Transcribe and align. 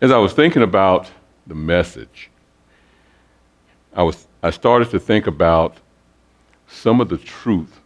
As 0.00 0.12
I 0.12 0.18
was 0.18 0.32
thinking 0.32 0.62
about 0.62 1.10
the 1.48 1.56
message, 1.56 2.30
I, 3.92 4.04
was, 4.04 4.28
I 4.44 4.50
started 4.50 4.90
to 4.90 5.00
think 5.00 5.26
about 5.26 5.78
some 6.68 7.00
of 7.00 7.08
the 7.08 7.18
truth, 7.18 7.80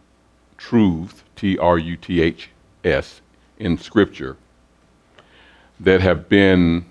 truths, 0.57 1.23
T 1.35 1.57
R 1.57 1.79
U 1.79 1.97
T 1.97 2.21
H 2.21 2.49
S, 2.83 3.21
in 3.57 3.79
Scripture 3.79 4.37
that 5.79 6.01
have 6.01 6.29
been 6.29 6.85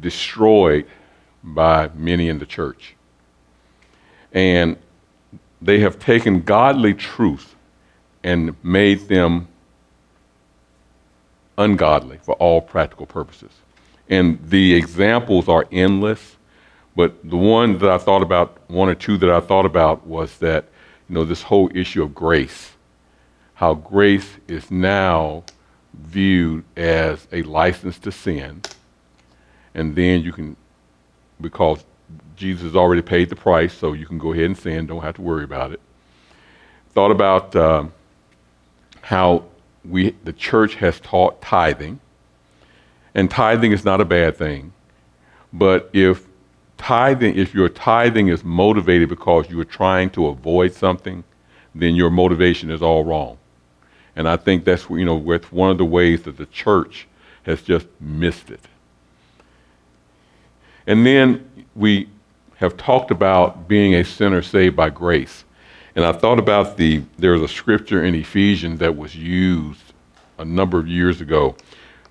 destroyed 0.00 0.86
by 1.44 1.90
many 1.94 2.30
in 2.30 2.38
the 2.38 2.46
church. 2.46 2.94
And 4.32 4.78
they 5.60 5.80
have 5.80 5.98
taken 5.98 6.40
godly 6.40 6.94
truth 6.94 7.54
and 8.24 8.56
made 8.64 9.08
them 9.08 9.48
ungodly 11.58 12.18
for 12.22 12.34
all 12.36 12.62
practical 12.62 13.04
purposes. 13.04 13.50
And 14.08 14.38
the 14.48 14.74
examples 14.74 15.48
are 15.48 15.66
endless, 15.70 16.36
but 16.96 17.28
the 17.28 17.36
one 17.36 17.78
that 17.78 17.90
I 17.90 17.98
thought 17.98 18.22
about, 18.22 18.58
one 18.70 18.88
or 18.88 18.94
two 18.94 19.18
that 19.18 19.28
I 19.28 19.40
thought 19.40 19.66
about, 19.66 20.06
was 20.06 20.38
that, 20.38 20.64
you 21.08 21.14
know, 21.14 21.24
this 21.24 21.42
whole 21.42 21.70
issue 21.74 22.02
of 22.02 22.14
grace, 22.14 22.72
how 23.54 23.74
grace 23.74 24.36
is 24.46 24.70
now 24.70 25.44
viewed 25.92 26.64
as 26.76 27.26
a 27.32 27.42
license 27.42 27.98
to 27.98 28.12
sin, 28.12 28.62
and 29.74 29.94
then 29.94 30.22
you 30.22 30.32
can, 30.32 30.56
because 31.40 31.84
Jesus 32.36 32.62
has 32.62 32.76
already 32.76 33.02
paid 33.02 33.28
the 33.28 33.36
price, 33.36 33.74
so 33.74 33.92
you 33.92 34.06
can 34.06 34.18
go 34.18 34.32
ahead 34.32 34.44
and 34.44 34.56
sin, 34.56 34.86
don't 34.86 35.02
have 35.02 35.16
to 35.16 35.22
worry 35.22 35.44
about 35.44 35.72
it. 35.72 35.80
Thought 36.94 37.10
about 37.10 37.54
um, 37.54 37.92
how 39.02 39.44
we, 39.84 40.10
the 40.24 40.32
church 40.32 40.76
has 40.76 41.00
taught 41.00 41.40
tithing, 41.40 42.00
and 43.14 43.30
tithing 43.30 43.72
is 43.72 43.84
not 43.84 44.00
a 44.00 44.04
bad 44.04 44.36
thing. 44.36 44.72
But 45.52 45.90
if 45.92 46.26
tithing, 46.76 47.36
if 47.36 47.54
your 47.54 47.68
tithing 47.68 48.28
is 48.28 48.44
motivated 48.44 49.08
because 49.08 49.50
you 49.50 49.58
are 49.60 49.64
trying 49.64 50.10
to 50.10 50.28
avoid 50.28 50.72
something, 50.72 51.24
then 51.74 51.94
your 51.94 52.10
motivation 52.10 52.70
is 52.70 52.82
all 52.82 53.04
wrong. 53.04 53.38
And 54.16 54.28
I 54.28 54.36
think 54.36 54.64
that's 54.64 54.88
you 54.90 55.04
know 55.04 55.18
one 55.50 55.70
of 55.70 55.78
the 55.78 55.84
ways 55.84 56.22
that 56.22 56.36
the 56.36 56.46
church 56.46 57.06
has 57.44 57.62
just 57.62 57.86
missed 58.00 58.50
it. 58.50 58.60
And 60.86 61.06
then 61.06 61.66
we 61.74 62.08
have 62.56 62.76
talked 62.76 63.10
about 63.10 63.68
being 63.68 63.94
a 63.94 64.04
sinner 64.04 64.42
saved 64.42 64.74
by 64.74 64.90
grace. 64.90 65.44
And 65.98 66.06
I 66.06 66.12
thought 66.12 66.38
about 66.38 66.76
the, 66.76 67.02
there's 67.18 67.42
a 67.42 67.48
scripture 67.48 68.04
in 68.04 68.14
Ephesians 68.14 68.78
that 68.78 68.96
was 68.96 69.16
used 69.16 69.82
a 70.38 70.44
number 70.44 70.78
of 70.78 70.86
years 70.86 71.20
ago 71.20 71.56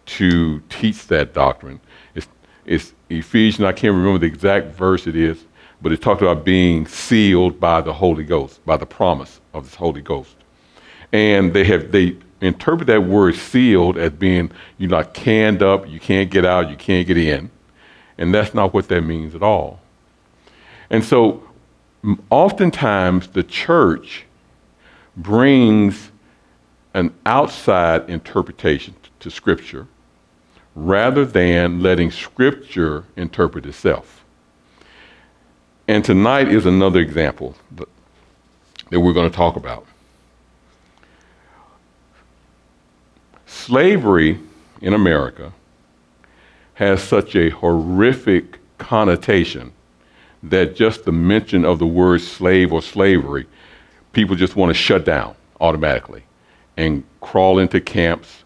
to 0.07 0.59
teach 0.67 1.07
that 1.07 1.33
doctrine. 1.33 1.79
It's, 2.13 2.27
it's 2.65 2.93
Ephesians, 3.09 3.65
I 3.65 3.71
can't 3.71 3.95
remember 3.95 4.19
the 4.19 4.25
exact 4.25 4.75
verse 4.75 5.07
it 5.07 5.15
is, 5.15 5.41
but 5.81 5.93
it 5.93 6.01
talked 6.01 6.21
about 6.21 6.43
being 6.43 6.85
sealed 6.85 7.61
by 7.61 7.79
the 7.79 7.93
Holy 7.93 8.25
Ghost, 8.25 8.59
by 8.65 8.75
the 8.75 8.85
promise 8.85 9.39
of 9.53 9.63
this 9.63 9.75
Holy 9.75 10.01
Ghost. 10.01 10.35
And 11.13 11.53
they 11.53 11.63
have, 11.63 11.93
they 11.93 12.17
interpret 12.41 12.87
that 12.87 13.05
word 13.05 13.35
sealed 13.35 13.97
as 13.97 14.11
being 14.11 14.51
you're 14.77 14.89
not 14.89 15.13
canned 15.13 15.63
up, 15.63 15.87
you 15.87 16.01
can't 16.01 16.29
get 16.29 16.43
out, 16.43 16.69
you 16.69 16.75
can't 16.75 17.07
get 17.07 17.17
in. 17.17 17.49
And 18.17 18.33
that's 18.33 18.53
not 18.53 18.73
what 18.73 18.89
that 18.89 19.03
means 19.03 19.33
at 19.33 19.41
all. 19.41 19.79
And 20.89 21.05
so 21.05 21.46
oftentimes 22.29 23.27
the 23.27 23.43
church 23.43 24.25
brings 25.15 26.11
an 26.93 27.13
outside 27.25 28.09
interpretation 28.09 28.95
to 29.19 29.29
Scripture 29.29 29.87
rather 30.75 31.25
than 31.25 31.81
letting 31.81 32.11
Scripture 32.11 33.03
interpret 33.15 33.65
itself. 33.65 34.23
And 35.87 36.03
tonight 36.03 36.49
is 36.49 36.65
another 36.65 36.99
example 36.99 37.55
that, 37.71 37.87
we're 38.91 39.13
going 39.13 39.29
to 39.29 39.35
talk 39.35 39.55
about. 39.55 39.85
Slavery 43.45 44.39
in 44.81 44.93
America 44.93 45.51
has 46.75 47.01
such 47.01 47.35
a 47.35 47.49
horrific 47.49 48.59
connotation 48.77 49.73
that 50.43 50.75
just 50.75 51.05
the 51.05 51.11
mention 51.11 51.65
of 51.65 51.79
the 51.79 51.87
word 51.87 52.21
slave 52.21 52.71
or 52.71 52.81
slavery, 52.81 53.47
people 54.13 54.35
just 54.35 54.55
want 54.55 54.69
to 54.69 54.73
shut 54.73 55.05
down 55.05 55.35
automatically 55.59 56.23
and 56.77 57.03
crawl 57.21 57.59
into 57.59 57.81
camps 57.81 58.43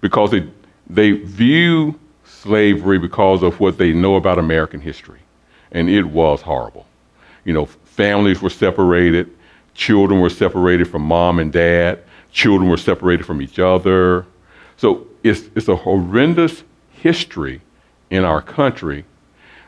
because 0.00 0.30
they, 0.30 0.46
they 0.88 1.12
view 1.12 1.98
slavery 2.24 2.98
because 2.98 3.42
of 3.42 3.58
what 3.60 3.78
they 3.78 3.92
know 3.92 4.16
about 4.16 4.38
American 4.38 4.80
history. 4.80 5.20
And 5.72 5.88
it 5.88 6.04
was 6.04 6.40
horrible. 6.42 6.86
You 7.44 7.52
know, 7.52 7.66
families 7.66 8.42
were 8.42 8.50
separated, 8.50 9.30
children 9.74 10.20
were 10.20 10.30
separated 10.30 10.88
from 10.88 11.02
mom 11.02 11.38
and 11.38 11.52
dad, 11.52 12.00
children 12.32 12.70
were 12.70 12.76
separated 12.76 13.24
from 13.24 13.40
each 13.42 13.58
other. 13.58 14.26
So 14.76 15.06
it's, 15.22 15.42
it's 15.54 15.68
a 15.68 15.76
horrendous 15.76 16.64
history 16.90 17.60
in 18.10 18.24
our 18.24 18.42
country 18.42 19.04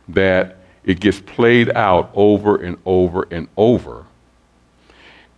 that 0.08 0.58
it 0.84 1.00
gets 1.00 1.20
played 1.20 1.70
out 1.70 2.10
over 2.14 2.56
and 2.56 2.76
over 2.84 3.26
and 3.30 3.48
over. 3.56 4.04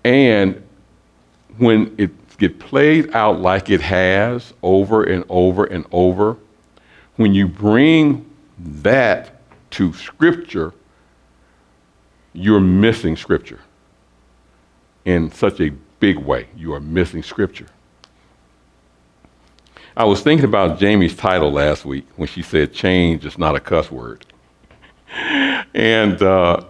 And 0.05 0.63
when 1.59 1.95
it 1.99 2.39
gets 2.39 2.63
played 2.63 3.15
out 3.15 3.41
like 3.41 3.71
it 3.71 3.81
has 3.81 4.53
over 4.63 5.05
and 5.05 5.25
over 5.29 5.65
and 5.65 5.85
over, 5.93 6.37
when 7.17 7.35
you 7.35 7.47
bring 7.47 8.29
that 8.59 9.41
to 9.73 9.93
Scripture, 9.93 10.73
you're 12.33 12.61
missing 12.61 13.17
Scripture 13.17 13.61
in 15.05 15.31
such 15.31 15.61
a 15.61 15.71
big 16.01 16.17
way. 16.19 16.49
You 16.57 16.73
are 16.75 16.81
missing 16.81 17.23
Scripture. 17.23 17.67
I 19.97 20.05
was 20.05 20.23
thinking 20.23 20.47
about 20.47 20.81
Jamie's 20.81 21.15
title 21.15 21.53
last 21.53 21.85
week 21.85 22.07
when 22.17 22.27
she 22.27 22.43
said 22.43 22.73
change 22.73 23.25
is 23.25 23.39
not 23.39 23.55
a 23.55 23.61
cuss 23.61 23.93
word 23.93 24.27
and 25.11 26.21
uh, 26.23 26.65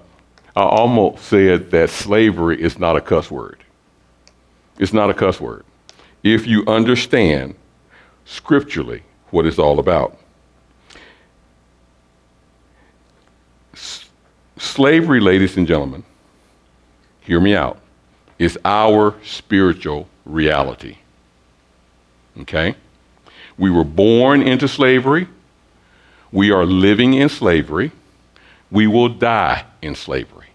I 0.57 0.63
almost 0.63 1.25
said 1.25 1.71
that 1.71 1.91
slavery 1.91 2.61
is 2.61 2.79
not 2.79 2.97
a 2.97 3.01
cuss 3.01 3.31
word. 3.31 3.59
It's 4.79 4.93
not 4.93 5.11
a 5.11 5.15
cuss 5.15 5.41
word. 5.41 5.65
If 6.23 6.47
you 6.47 6.65
understand 6.67 7.55
scripturally 8.25 9.03
what 9.31 9.47
it's 9.47 9.59
all 9.59 9.79
about. 9.79 10.17
S- 13.73 14.09
slavery, 14.57 15.21
ladies 15.21 15.57
and 15.57 15.67
gentlemen, 15.67 16.05
hear 17.21 17.41
me 17.41 17.55
out, 17.55 17.79
is 18.39 18.59
our 18.65 19.15
spiritual 19.25 20.09
reality. 20.25 20.99
Okay? 22.41 22.75
We 23.57 23.71
were 23.71 23.85
born 23.85 24.43
into 24.43 24.69
slavery. 24.69 25.29
We 26.33 26.51
are 26.51 26.65
living 26.65 27.15
in 27.15 27.29
slavery 27.29 27.93
we 28.71 28.87
will 28.87 29.09
die 29.09 29.65
in 29.83 29.95
slavery. 29.95 30.49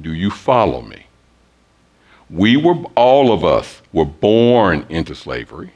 Do 0.00 0.12
you 0.12 0.30
follow 0.30 0.82
me? 0.82 1.06
We 2.28 2.56
were, 2.56 2.76
all 2.94 3.32
of 3.32 3.44
us 3.44 3.82
were 3.92 4.04
born 4.04 4.86
into 4.88 5.14
slavery. 5.14 5.72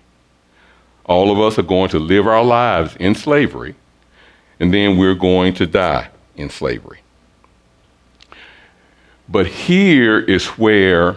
All 1.05 1.31
of 1.31 1.41
us 1.41 1.59
are 1.59 1.63
going 1.63 1.91
to 1.91 1.99
live 1.99 2.27
our 2.27 2.45
lives 2.45 2.97
in 2.97 3.15
slavery, 3.15 3.75
and 4.61 4.73
then 4.73 4.97
we're 4.97 5.15
going 5.15 5.55
to 5.55 5.67
die 5.67 6.09
in 6.37 6.49
slavery. 6.49 7.01
But 9.29 9.47
here 9.47 10.21
is 10.21 10.47
where 10.47 11.17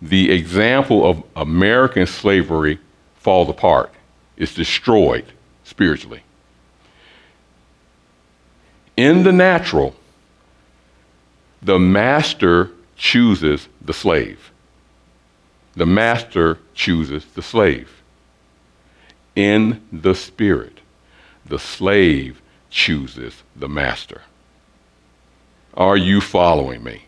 the 0.00 0.30
example 0.32 1.08
of 1.08 1.22
American 1.36 2.06
slavery 2.06 2.78
falls 3.16 3.48
apart. 3.48 3.92
It's 4.36 4.54
destroyed 4.54 5.24
spiritually. 5.64 6.22
In 9.02 9.24
the 9.24 9.32
natural, 9.32 9.96
the 11.60 11.80
master 11.80 12.70
chooses 12.96 13.66
the 13.84 13.92
slave. 13.92 14.52
The 15.74 15.86
master 15.86 16.58
chooses 16.72 17.24
the 17.34 17.42
slave. 17.42 17.90
In 19.34 19.82
the 19.90 20.14
spirit, 20.14 20.78
the 21.44 21.58
slave 21.58 22.40
chooses 22.70 23.42
the 23.56 23.68
master. 23.68 24.22
Are 25.74 25.96
you 25.96 26.20
following 26.20 26.84
me? 26.84 27.06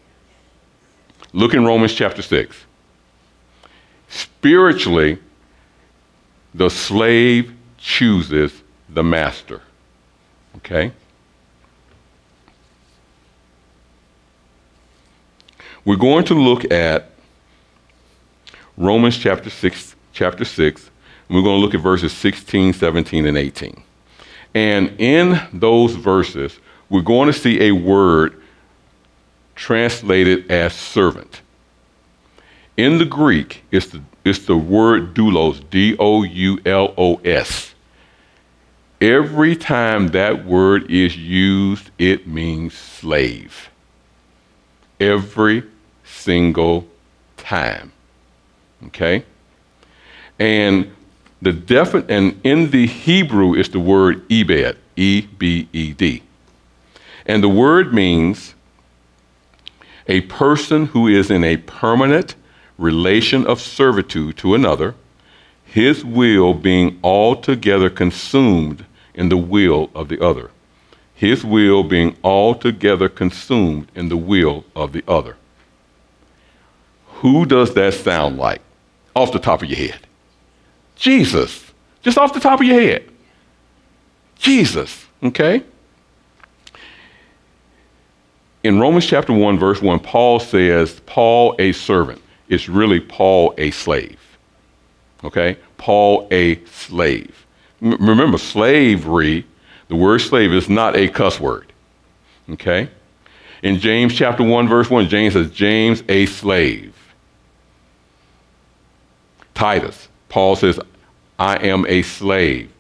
Look 1.33 1.55
in 1.55 1.65
Romans 1.65 1.95
chapter 1.95 2.23
6. 2.23 2.57
Spiritually, 4.09 5.21
the 6.53 6.71
slave 6.71 7.53
chooses 7.79 8.65
the 8.89 9.05
master. 9.05 9.61
Okay? 10.57 10.91
We're 15.85 15.97
going 15.97 16.25
to 16.27 16.35
look 16.35 16.71
at 16.73 17.11
Romans 18.79 19.19
chapter 19.19 19.51
6, 19.51 19.95
chapter 20.15 20.45
6, 20.45 20.91
We're 21.29 21.43
going 21.43 21.59
to 21.59 21.65
look 21.65 21.75
at 21.75 21.81
verses 21.81 22.13
16, 22.13 22.73
17, 22.73 23.27
and 23.27 23.37
18. 23.37 23.83
And 24.55 24.99
in 24.99 25.39
those 25.53 25.95
verses, 25.95 26.59
we're 26.89 27.03
going 27.03 27.27
to 27.27 27.39
see 27.39 27.61
a 27.65 27.73
word 27.73 28.41
translated 29.55 30.51
as 30.51 30.73
servant. 30.73 31.43
In 32.79 32.97
the 32.97 33.05
Greek, 33.05 33.63
it's 33.71 33.89
the, 33.89 34.03
it's 34.25 34.47
the 34.47 34.57
word 34.57 35.15
doulos, 35.15 35.63
D 35.69 35.97
O 35.99 36.23
U 36.23 36.59
L 36.65 36.95
O 36.97 37.17
S. 37.17 37.75
Every 39.03 39.55
time 39.55 40.09
that 40.09 40.47
word 40.47 40.91
is 40.91 41.15
used, 41.15 41.91
it 41.99 42.27
means 42.27 42.73
slave. 42.73 43.69
Every 44.99 45.65
single 46.25 46.87
time. 47.37 47.93
Okay? 48.87 49.25
And 50.39 50.91
the 51.43 51.53
definite 51.53 52.11
and 52.11 52.41
in 52.43 52.71
the 52.71 52.87
Hebrew 52.87 53.55
is 53.55 53.69
the 53.69 53.81
word 53.81 54.25
ebed, 54.31 54.79
E 54.97 55.23
B 55.39 55.69
E 55.73 55.93
D. 55.93 56.23
And 57.27 57.43
the 57.43 57.49
word 57.49 57.93
means 57.93 58.55
a 60.07 60.23
person 60.23 60.87
who 60.87 61.09
is 61.09 61.31
in 61.31 61.45
a 61.45 61.57
permanent 61.57 62.35
relation 62.79 63.47
of 63.47 63.61
servitude 63.61 64.37
to 64.39 64.55
another, 64.55 64.95
his 65.65 66.05
will 66.05 66.55
being 66.55 66.99
altogether 67.03 67.91
consumed 67.91 68.85
in 69.15 69.29
the 69.29 69.37
will 69.37 69.91
of 69.95 70.09
the 70.09 70.21
other. 70.25 70.51
His 71.15 71.45
will 71.45 71.85
being 71.85 72.17
altogether 72.23 73.09
consumed 73.09 73.89
in 73.95 74.09
the 74.09 74.17
will 74.17 74.65
of 74.75 74.93
the 74.93 75.05
other. 75.07 75.37
Who 77.17 77.47
does 77.47 77.75
that 77.75 77.95
sound 77.95 78.39
like? 78.39 78.61
Off 79.15 79.33
the 79.33 79.39
top 79.39 79.63
of 79.63 79.69
your 79.69 79.79
head. 79.79 80.01
Jesus. 80.97 81.73
Just 82.03 82.19
off 82.19 82.35
the 82.35 82.41
top 82.41 82.61
of 82.61 82.67
your 82.67 82.81
head. 82.81 83.09
Jesus. 84.39 85.07
Okay? 85.23 85.63
In 88.63 88.81
Romans 88.81 89.07
chapter 89.07 89.33
1, 89.33 89.59
verse 89.59 89.81
1, 89.83 90.01
Paul 90.01 90.41
says, 90.41 91.01
Paul 91.07 91.55
a 91.59 91.73
servant. 91.73 92.21
It's 92.49 92.69
really 92.69 93.01
Paul 93.01 93.55
a 93.59 93.71
slave. 93.71 94.19
Okay? 95.23 95.57
Paul 95.77 96.29
a 96.31 96.63
slave. 96.67 97.47
M- 97.83 97.97
remember, 98.07 98.39
slavery, 98.39 99.47
the 99.89 99.97
word 99.97 100.21
slave 100.21 100.53
is 100.53 100.69
not 100.69 100.97
a 100.97 101.09
cuss 101.09 101.39
word. 101.39 101.73
Okay? 102.51 102.89
In 103.63 103.79
James 103.79 104.15
chapter 104.15 104.43
1, 104.43 104.69
verse 104.69 104.91
1, 104.91 105.09
James 105.09 105.35
says, 105.35 105.51
James 105.51 106.03
a 106.09 106.27
slave. 106.27 106.95
Titus, 109.55 110.09
Paul 110.29 110.57
says, 110.57 110.79
I 111.39 111.57
am 111.57 111.87
a 111.87 112.03
slave. 112.03 112.71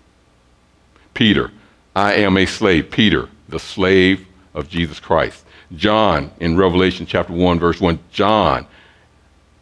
Peter, 1.14 1.50
I 1.94 2.14
am 2.14 2.36
a 2.36 2.46
slave. 2.46 2.90
Peter, 2.90 3.28
the 3.48 3.58
slave 3.58 4.26
of 4.52 4.68
Jesus 4.68 5.00
Christ. 5.00 5.44
John, 5.76 6.30
in 6.40 6.56
Revelation 6.56 7.06
chapter 7.06 7.32
1, 7.32 7.58
verse 7.58 7.80
1, 7.80 7.98
John, 8.12 8.66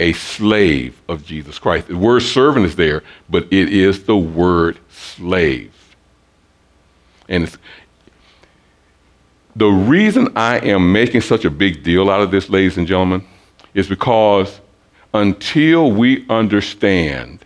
a 0.01 0.13
slave 0.15 1.01
of 1.09 1.25
Jesus 1.25 1.59
Christ. 1.59 1.89
The 1.89 1.97
word 1.97 2.21
servant 2.21 2.67
is 2.67 2.77
there, 2.77 3.03
but 3.29 3.45
it 3.53 3.69
is 3.69 4.05
the 4.05 4.17
word 4.17 4.79
slave. 4.91 5.73
And 7.29 7.57
the 9.55 9.69
reason 9.69 10.37
I 10.37 10.59
am 10.59 10.93
making 10.93 11.21
such 11.21 11.45
a 11.45 11.51
big 11.51 11.83
deal 11.83 12.11
out 12.11 12.23
of 12.23 12.31
this, 12.31 12.49
ladies 12.49 12.79
and 12.79 12.87
gentlemen, 12.87 13.25
is 13.75 13.89
because 13.89 14.61
until 15.15 15.91
we 15.91 16.27
understand 16.29 17.45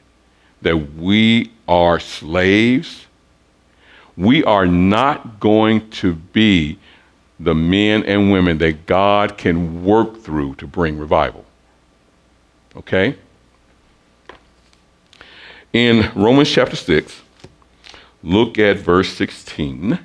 that 0.63 0.95
we 0.95 1.53
are 1.69 1.99
slaves, 1.99 3.07
we 4.17 4.43
are 4.45 4.67
not 4.67 5.41
going 5.41 5.89
to 5.91 6.15
be 6.15 6.79
the 7.39 7.55
men 7.55 8.03
and 8.05 8.33
women 8.33 8.59
that 8.59 8.87
God 8.87 9.37
can 9.37 9.85
work 9.85 10.23
through 10.23 10.55
to 10.57 10.67
bring 10.67 10.99
revival. 10.99 11.45
Okay? 12.77 13.17
In 15.73 16.11
Romans 16.15 16.51
chapter 16.51 16.77
6, 16.77 17.21
look 18.23 18.59
at 18.59 18.79
verse 18.79 19.13
16. 19.13 19.99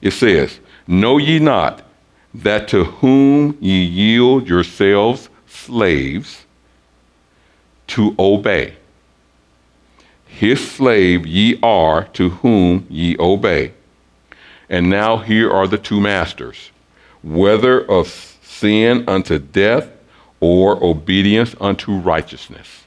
It 0.00 0.12
says, 0.12 0.60
Know 0.86 1.18
ye 1.18 1.38
not 1.38 1.82
that 2.34 2.66
to 2.68 2.84
whom 2.84 3.56
ye 3.60 3.82
yield 3.82 4.48
yourselves 4.48 5.28
slaves 5.46 6.44
to 7.86 8.14
obey. 8.18 8.74
His 10.26 10.68
slave 10.68 11.26
ye 11.26 11.58
are 11.62 12.04
to 12.14 12.30
whom 12.30 12.86
ye 12.90 13.16
obey. 13.18 13.72
And 14.68 14.90
now 14.90 15.18
here 15.18 15.50
are 15.50 15.68
the 15.68 15.78
two 15.78 16.00
masters, 16.00 16.70
whether 17.22 17.88
of 17.88 18.08
sin 18.42 19.04
unto 19.06 19.38
death 19.38 19.88
or 20.40 20.82
obedience 20.82 21.54
unto 21.60 21.96
righteousness. 21.96 22.84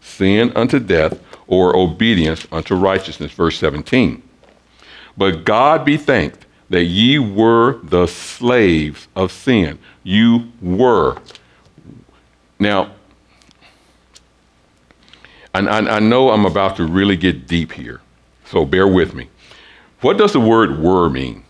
Sin 0.00 0.52
unto 0.54 0.78
death 0.78 1.20
or 1.48 1.74
obedience 1.76 2.46
unto 2.52 2.76
righteousness. 2.76 3.32
Verse 3.32 3.58
17. 3.58 4.22
But 5.16 5.44
God 5.44 5.84
be 5.84 5.96
thanked 5.96 6.46
that 6.74 6.86
ye 6.86 7.20
were 7.20 7.78
the 7.84 8.04
slaves 8.08 9.06
of 9.14 9.30
sin. 9.30 9.78
You 10.02 10.50
were. 10.60 11.16
Now, 12.58 12.90
I, 15.54 15.60
I, 15.60 16.00
know 16.00 16.30
I'm 16.30 16.44
about 16.44 16.74
to 16.78 16.84
really 16.84 17.16
get 17.16 17.46
deep 17.46 17.70
here, 17.70 18.00
so 18.46 18.64
bear 18.64 18.88
with 18.88 19.14
me. 19.14 19.28
What 20.00 20.18
does 20.18 20.32
the 20.32 20.40
word 20.40 20.80
were 20.80 21.08
mean? 21.08 21.44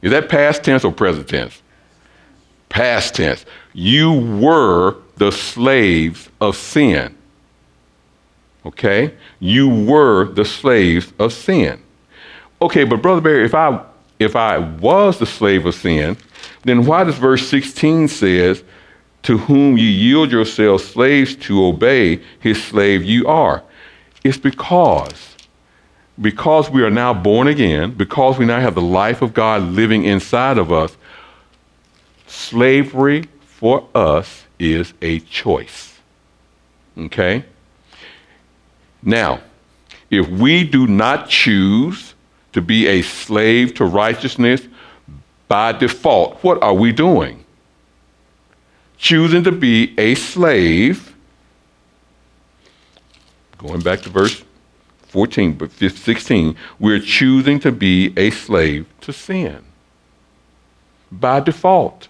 Is 0.00 0.12
that 0.12 0.30
past 0.30 0.64
tense 0.64 0.82
or 0.82 0.92
present 0.92 1.28
tense? 1.28 1.60
Past 2.70 3.14
tense. 3.16 3.44
You 3.74 4.12
were 4.40 4.96
the 5.18 5.30
slaves 5.30 6.30
of 6.40 6.56
sin. 6.56 7.14
Okay? 8.64 9.12
You 9.40 9.68
were 9.68 10.24
the 10.24 10.46
slaves 10.46 11.12
of 11.18 11.34
sin. 11.34 11.82
Okay, 12.62 12.84
but 12.84 13.02
Brother 13.02 13.20
Barry, 13.20 13.44
if 13.44 13.54
I 13.54 13.84
if 14.22 14.36
I 14.36 14.58
was 14.58 15.18
the 15.18 15.26
slave 15.26 15.66
of 15.66 15.74
sin, 15.74 16.16
then 16.62 16.86
why 16.86 17.04
does 17.04 17.18
verse 17.18 17.46
16 17.48 18.08
says, 18.08 18.62
to 19.22 19.38
whom 19.38 19.76
you 19.76 19.86
yield 19.86 20.32
yourselves 20.32 20.84
slaves 20.84 21.36
to 21.36 21.64
obey, 21.64 22.20
his 22.40 22.62
slave 22.62 23.04
you 23.04 23.26
are? 23.28 23.62
It's 24.24 24.38
because, 24.38 25.36
because 26.20 26.70
we 26.70 26.82
are 26.82 26.90
now 26.90 27.14
born 27.14 27.48
again, 27.48 27.92
because 27.92 28.38
we 28.38 28.44
now 28.44 28.60
have 28.60 28.74
the 28.74 28.82
life 28.82 29.22
of 29.22 29.34
God 29.34 29.62
living 29.62 30.04
inside 30.04 30.58
of 30.58 30.72
us, 30.72 30.96
slavery 32.26 33.24
for 33.44 33.86
us 33.94 34.44
is 34.58 34.94
a 35.02 35.20
choice. 35.20 35.98
Okay? 36.96 37.44
Now, 39.02 39.40
if 40.10 40.28
we 40.28 40.64
do 40.64 40.86
not 40.86 41.28
choose 41.28 42.11
to 42.52 42.60
be 42.60 42.86
a 42.86 43.02
slave 43.02 43.74
to 43.74 43.84
righteousness 43.84 44.62
by 45.48 45.72
default, 45.72 46.42
what 46.42 46.62
are 46.62 46.74
we 46.74 46.92
doing? 46.92 47.44
Choosing 48.96 49.44
to 49.44 49.52
be 49.52 49.94
a 49.98 50.14
slave. 50.14 51.14
Going 53.58 53.80
back 53.80 54.00
to 54.02 54.10
verse 54.10 54.42
14, 55.08 55.52
but 55.54 55.70
16, 55.72 56.56
we're 56.78 57.00
choosing 57.00 57.60
to 57.60 57.70
be 57.70 58.14
a 58.16 58.30
slave 58.30 58.86
to 59.02 59.12
sin 59.12 59.62
by 61.12 61.40
default. 61.40 62.08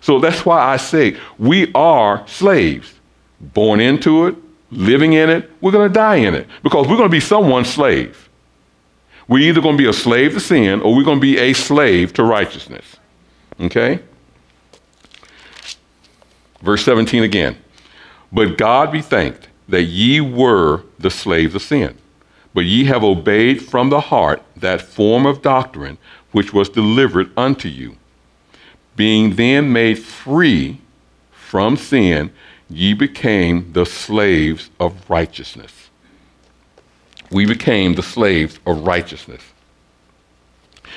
So 0.00 0.18
that's 0.18 0.44
why 0.44 0.58
I 0.58 0.78
say 0.78 1.18
we 1.38 1.70
are 1.74 2.26
slaves, 2.26 2.94
born 3.38 3.80
into 3.80 4.26
it, 4.26 4.36
living 4.70 5.12
in 5.12 5.28
it, 5.28 5.50
we're 5.60 5.72
going 5.72 5.88
to 5.88 5.94
die 5.94 6.16
in 6.16 6.34
it 6.34 6.48
because 6.62 6.88
we're 6.88 6.96
going 6.96 7.08
to 7.08 7.12
be 7.12 7.20
someone's 7.20 7.68
slave. 7.68 8.30
We're 9.32 9.48
either 9.48 9.62
going 9.62 9.78
to 9.78 9.82
be 9.82 9.88
a 9.88 9.94
slave 9.94 10.34
to 10.34 10.40
sin 10.40 10.82
or 10.82 10.94
we're 10.94 11.04
going 11.04 11.16
to 11.16 11.22
be 11.22 11.38
a 11.38 11.54
slave 11.54 12.12
to 12.12 12.22
righteousness. 12.22 12.98
Okay? 13.58 13.98
Verse 16.60 16.84
17 16.84 17.22
again. 17.22 17.56
But 18.30 18.58
God 18.58 18.92
be 18.92 19.00
thanked 19.00 19.48
that 19.70 19.84
ye 19.84 20.20
were 20.20 20.82
the 20.98 21.08
slaves 21.08 21.54
of 21.54 21.62
sin, 21.62 21.96
but 22.52 22.66
ye 22.66 22.84
have 22.84 23.02
obeyed 23.02 23.62
from 23.62 23.88
the 23.88 24.02
heart 24.02 24.42
that 24.54 24.82
form 24.82 25.24
of 25.24 25.40
doctrine 25.40 25.96
which 26.32 26.52
was 26.52 26.68
delivered 26.68 27.30
unto 27.34 27.68
you. 27.68 27.96
Being 28.96 29.36
then 29.36 29.72
made 29.72 29.98
free 29.98 30.78
from 31.30 31.78
sin, 31.78 32.30
ye 32.68 32.92
became 32.92 33.72
the 33.72 33.86
slaves 33.86 34.68
of 34.78 35.08
righteousness 35.08 35.81
we 37.32 37.46
became 37.46 37.94
the 37.94 38.02
slaves 38.02 38.58
of 38.66 38.86
righteousness. 38.86 39.42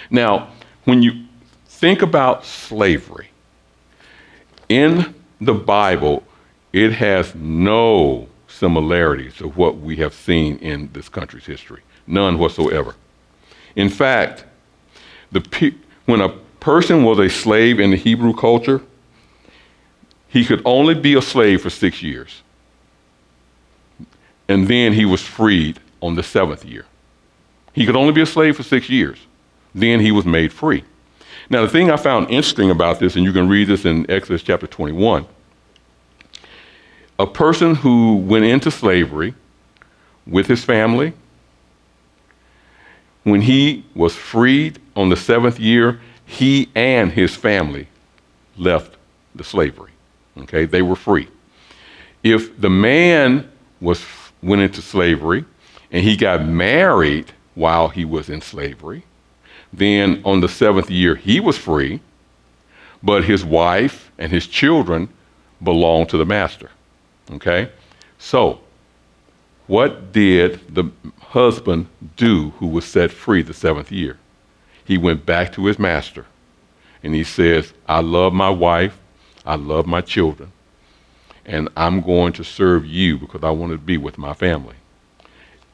Now, 0.10 0.50
when 0.84 1.02
you 1.02 1.26
think 1.68 2.02
about 2.02 2.46
slavery, 2.46 3.30
in 4.70 5.16
the 5.40 5.54
Bible, 5.54 6.24
it 6.74 6.92
has 6.94 7.34
no 7.36 8.28
similarities 8.48 9.36
to 9.38 9.48
what 9.50 9.78
we 9.78 9.98
have 9.98 10.14
seen 10.14 10.58
in 10.58 10.90
this 10.94 11.10
country's 11.10 11.46
history. 11.46 11.82
None 12.08 12.38
whatsoever. 12.38 12.96
In 13.76 13.90
fact, 13.90 14.46
the 15.32 15.42
pe- 15.42 15.76
when 16.06 16.22
a 16.22 16.30
person 16.60 17.04
was 17.04 17.20
a 17.20 17.30
slave 17.30 17.80
in 17.80 17.92
the 17.92 17.98
Hebrew 17.98 18.34
culture, 18.34 18.82
he 20.28 20.46
could 20.46 20.62
only 20.66 20.96
be 20.96 21.14
a 21.16 21.22
slave 21.22 21.62
for 21.62 21.70
six 21.70 22.02
years. 22.04 22.42
And 24.48 24.68
then 24.68 24.94
he 24.94 25.06
was 25.06 25.22
freed 25.22 25.80
on 26.06 26.16
the 26.16 26.24
seventh 26.24 26.64
year. 26.64 26.86
He 27.74 27.86
could 27.86 27.96
only 27.96 28.14
be 28.14 28.22
a 28.22 28.26
slave 28.26 28.56
for 28.56 28.64
six 28.64 28.90
years. 28.90 29.18
Then 29.74 30.00
he 30.00 30.12
was 30.12 30.26
made 30.26 30.54
free. 30.54 30.84
Now, 31.50 31.62
the 31.62 31.68
thing 31.68 31.92
I 31.92 31.98
found 31.98 32.30
interesting 32.30 32.72
about 32.72 33.00
this, 33.00 33.16
and 33.16 33.26
you 33.26 33.34
can 33.34 33.50
read 33.50 33.68
this 33.68 33.86
in 33.86 34.10
Exodus 34.10 34.42
chapter 34.42 34.68
21, 34.68 35.26
a 37.20 37.28
person 37.28 37.76
who 37.76 38.18
went 38.18 38.46
into 38.46 38.72
slavery 38.72 39.34
with 40.26 40.48
his 40.48 40.64
family, 40.64 41.14
when 43.24 43.42
he 43.42 43.84
was 43.96 44.16
freed 44.16 44.80
on 44.96 45.10
the 45.10 45.18
seventh 45.18 45.60
year, 45.60 46.00
he 46.26 46.70
and 46.76 47.12
his 47.12 47.36
family 47.36 47.88
left 48.58 48.96
the 49.34 49.44
slavery. 49.44 49.92
Okay, 50.38 50.66
they 50.66 50.82
were 50.82 50.96
free. 50.96 51.28
If 52.24 52.60
the 52.60 52.70
man 52.70 53.50
was 53.82 54.04
went 54.42 54.62
into 54.62 54.82
slavery 54.82 55.44
and 55.92 56.04
he 56.04 56.16
got 56.16 56.46
married 56.46 57.32
while 57.54 57.88
he 57.88 58.06
was 58.06 58.30
in 58.30 58.42
slavery, 58.42 59.04
then 59.72 60.22
on 60.26 60.42
the 60.42 60.50
seventh 60.50 60.90
year 60.90 61.16
he 61.16 61.40
was 61.40 61.58
free, 61.58 62.02
but 63.02 63.24
his 63.24 63.46
wife 63.46 64.12
and 64.18 64.32
his 64.32 64.48
children 64.48 65.10
belonged 65.64 66.10
to 66.10 66.18
the 66.18 66.26
master. 66.26 66.70
Okay? 67.32 67.70
So, 68.18 68.60
what 69.68 70.12
did 70.12 70.60
the 70.74 70.92
husband 71.20 71.88
do 72.16 72.52
who 72.60 72.68
was 72.68 72.86
set 72.86 73.12
free 73.12 73.42
the 73.42 73.54
seventh 73.54 73.92
year? 73.92 74.18
He 74.84 74.98
went 74.98 75.26
back 75.26 75.52
to 75.54 75.66
his 75.66 75.80
master 75.80 76.26
and 77.04 77.14
he 77.14 77.24
says, 77.24 77.74
I 77.88 78.02
love 78.02 78.34
my 78.34 78.50
wife, 78.50 78.98
I 79.46 79.56
love 79.56 79.86
my 79.86 80.02
children, 80.02 80.52
and 81.46 81.70
I'm 81.76 82.02
going 82.02 82.34
to 82.34 82.44
serve 82.44 82.86
you 82.86 83.18
because 83.18 83.44
I 83.44 83.52
want 83.52 83.72
to 83.72 83.78
be 83.78 83.98
with 83.98 84.18
my 84.18 84.34
family. 84.34 84.76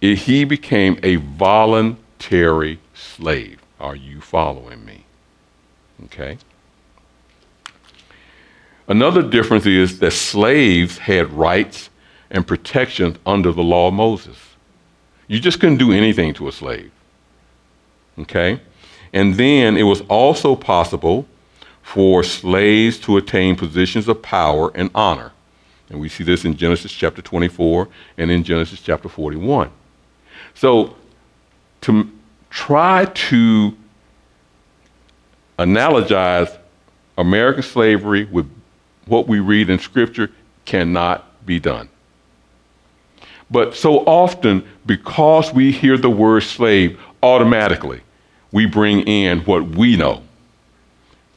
He 0.02 0.44
became 0.46 1.00
a 1.04 1.18
voluntary 1.18 2.80
slave. 2.96 3.62
Are 3.80 3.96
you 3.96 4.20
following 4.20 4.84
me? 4.84 5.06
Okay. 6.06 6.40
Another 8.88 9.22
difference 9.22 9.68
is 9.68 10.00
that 10.00 10.12
slaves 10.12 10.98
had 10.98 11.32
rights 11.32 11.92
and 12.32 12.46
protections 12.46 13.18
under 13.26 13.52
the 13.52 13.62
law 13.62 13.90
of 13.90 13.94
Moses. 13.94 14.38
You 15.28 15.40
just 15.40 15.60
couldn't 15.60 15.78
do 15.78 15.92
anything 15.92 16.34
to 16.34 16.48
a 16.48 16.52
slave. 16.52 16.92
Okay? 18.18 18.60
And 19.14 19.36
then 19.36 19.78
it 19.78 19.84
was 19.84 20.02
also 20.02 20.56
possible 20.56 21.28
for 21.84 22.24
slaves 22.24 22.98
to 23.00 23.18
attain 23.18 23.56
positions 23.56 24.08
of 24.08 24.22
power 24.22 24.72
and 24.74 24.90
honor. 24.96 25.32
And 25.90 26.00
we 26.00 26.10
see 26.10 26.24
this 26.24 26.44
in 26.44 26.58
Genesis 26.58 26.92
chapter 26.92 27.22
24 27.22 27.88
and 28.18 28.32
in 28.32 28.44
Genesis 28.44 28.82
chapter 28.82 29.08
41. 29.08 29.70
So 30.56 30.96
to 31.82 32.10
try 32.50 33.06
to 33.06 33.76
analogize 35.58 36.58
American 37.18 37.64
slavery 37.64 38.26
with 38.26 38.50
what 39.06 39.28
we 39.28 39.40
read 39.40 39.70
in 39.70 39.80
Scripture 39.80 40.32
cannot 40.66 41.46
be 41.46 41.60
done. 41.60 41.90
But 43.50 43.76
so 43.76 44.00
often, 44.06 44.64
because 44.86 45.54
we 45.54 45.72
hear 45.72 45.98
the 45.98 46.10
word 46.10 46.44
slave, 46.44 47.00
automatically 47.22 48.02
we 48.52 48.66
bring 48.66 49.02
in 49.02 49.40
what 49.42 49.64
we 49.64 49.96
know 49.96 50.24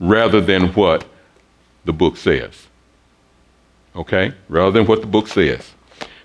rather 0.00 0.40
than 0.40 0.68
what 0.74 1.04
the 1.84 1.92
book 1.92 2.16
says. 2.16 2.66
Okay? 3.96 4.32
Rather 4.48 4.70
than 4.70 4.86
what 4.86 5.00
the 5.00 5.06
book 5.06 5.28
says. 5.28 5.72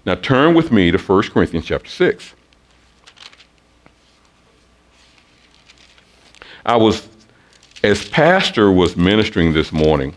Now 0.05 0.15
turn 0.15 0.53
with 0.53 0.71
me 0.71 0.91
to 0.91 0.97
1 0.97 1.23
Corinthians 1.29 1.65
chapter 1.65 1.89
6. 1.89 2.33
I 6.69 6.75
was, 6.75 7.07
as 7.83 8.07
pastor 8.09 8.71
was 8.71 8.95
ministering 8.95 9.53
this 9.53 9.71
morning, 9.71 10.13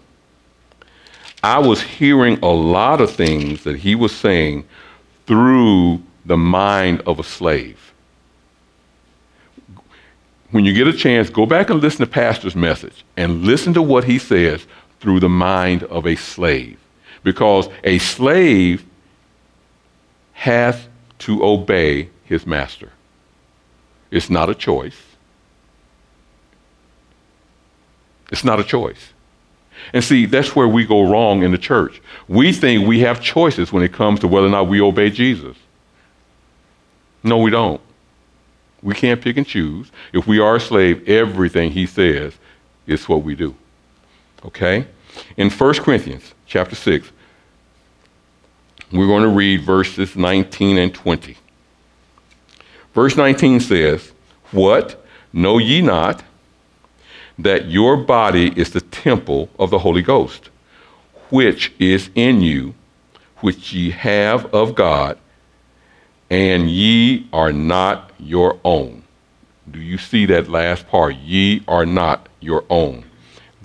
I 1.42 1.58
was 1.60 1.80
hearing 1.80 2.38
a 2.42 2.50
lot 2.50 3.00
of 3.00 3.10
things 3.10 3.64
that 3.64 3.78
he 3.78 3.94
was 3.94 4.14
saying 4.14 4.66
through 5.26 6.02
the 6.26 6.36
mind 6.36 7.00
of 7.06 7.18
a 7.18 7.22
slave. 7.22 7.94
When 10.50 10.66
you 10.66 10.74
get 10.74 10.86
a 10.86 10.92
chance, 10.92 11.30
go 11.30 11.46
back 11.46 11.70
and 11.70 11.80
listen 11.80 12.00
to 12.00 12.06
Pastor's 12.06 12.54
message 12.54 13.02
and 13.16 13.44
listen 13.44 13.72
to 13.72 13.80
what 13.80 14.04
he 14.04 14.18
says 14.18 14.66
through 15.00 15.20
the 15.20 15.30
mind 15.30 15.84
of 15.84 16.06
a 16.06 16.16
slave. 16.16 16.78
Because 17.24 17.66
a 17.82 17.96
slave 17.96 18.84
has 20.34 20.86
to 21.20 21.42
obey 21.42 22.10
his 22.24 22.46
master. 22.46 22.92
It's 24.10 24.28
not 24.28 24.50
a 24.50 24.54
choice. 24.54 25.11
It's 28.32 28.44
not 28.44 28.58
a 28.58 28.64
choice. 28.64 29.12
And 29.92 30.02
see, 30.02 30.26
that's 30.26 30.56
where 30.56 30.66
we 30.66 30.86
go 30.86 31.08
wrong 31.10 31.42
in 31.42 31.52
the 31.52 31.58
church. 31.58 32.00
We 32.28 32.52
think 32.52 32.86
we 32.88 33.00
have 33.00 33.20
choices 33.20 33.72
when 33.72 33.82
it 33.82 33.92
comes 33.92 34.20
to 34.20 34.28
whether 34.28 34.46
or 34.46 34.50
not 34.50 34.68
we 34.68 34.80
obey 34.80 35.10
Jesus. 35.10 35.56
No, 37.22 37.38
we 37.38 37.50
don't. 37.50 37.80
We 38.82 38.94
can't 38.94 39.20
pick 39.20 39.36
and 39.36 39.46
choose. 39.46 39.92
If 40.12 40.26
we 40.26 40.40
are 40.40 40.56
a 40.56 40.60
slave, 40.60 41.08
everything 41.08 41.70
he 41.70 41.86
says 41.86 42.34
is 42.86 43.08
what 43.08 43.22
we 43.22 43.34
do. 43.34 43.54
Okay? 44.46 44.86
In 45.36 45.50
1 45.50 45.74
Corinthians 45.74 46.34
chapter 46.46 46.74
6, 46.74 47.12
we're 48.92 49.06
going 49.06 49.22
to 49.22 49.28
read 49.28 49.62
verses 49.62 50.16
19 50.16 50.78
and 50.78 50.94
20. 50.94 51.36
Verse 52.94 53.16
19 53.16 53.60
says, 53.60 54.12
What? 54.50 55.04
Know 55.32 55.58
ye 55.58 55.80
not 55.80 56.22
that 57.38 57.66
your 57.66 57.96
body 57.96 58.52
is 58.56 58.70
the 58.70 58.80
temple 58.80 59.48
of 59.58 59.70
the 59.70 59.78
Holy 59.78 60.02
Ghost, 60.02 60.50
which 61.30 61.72
is 61.78 62.10
in 62.14 62.40
you, 62.40 62.74
which 63.38 63.72
ye 63.72 63.90
have 63.90 64.46
of 64.54 64.74
God, 64.74 65.18
and 66.30 66.70
ye 66.70 67.28
are 67.32 67.52
not 67.52 68.10
your 68.18 68.58
own. 68.64 69.02
Do 69.70 69.78
you 69.80 69.98
see 69.98 70.26
that 70.26 70.48
last 70.48 70.88
part? 70.88 71.16
Ye 71.16 71.62
are 71.68 71.86
not 71.86 72.28
your 72.40 72.64
own. 72.68 73.04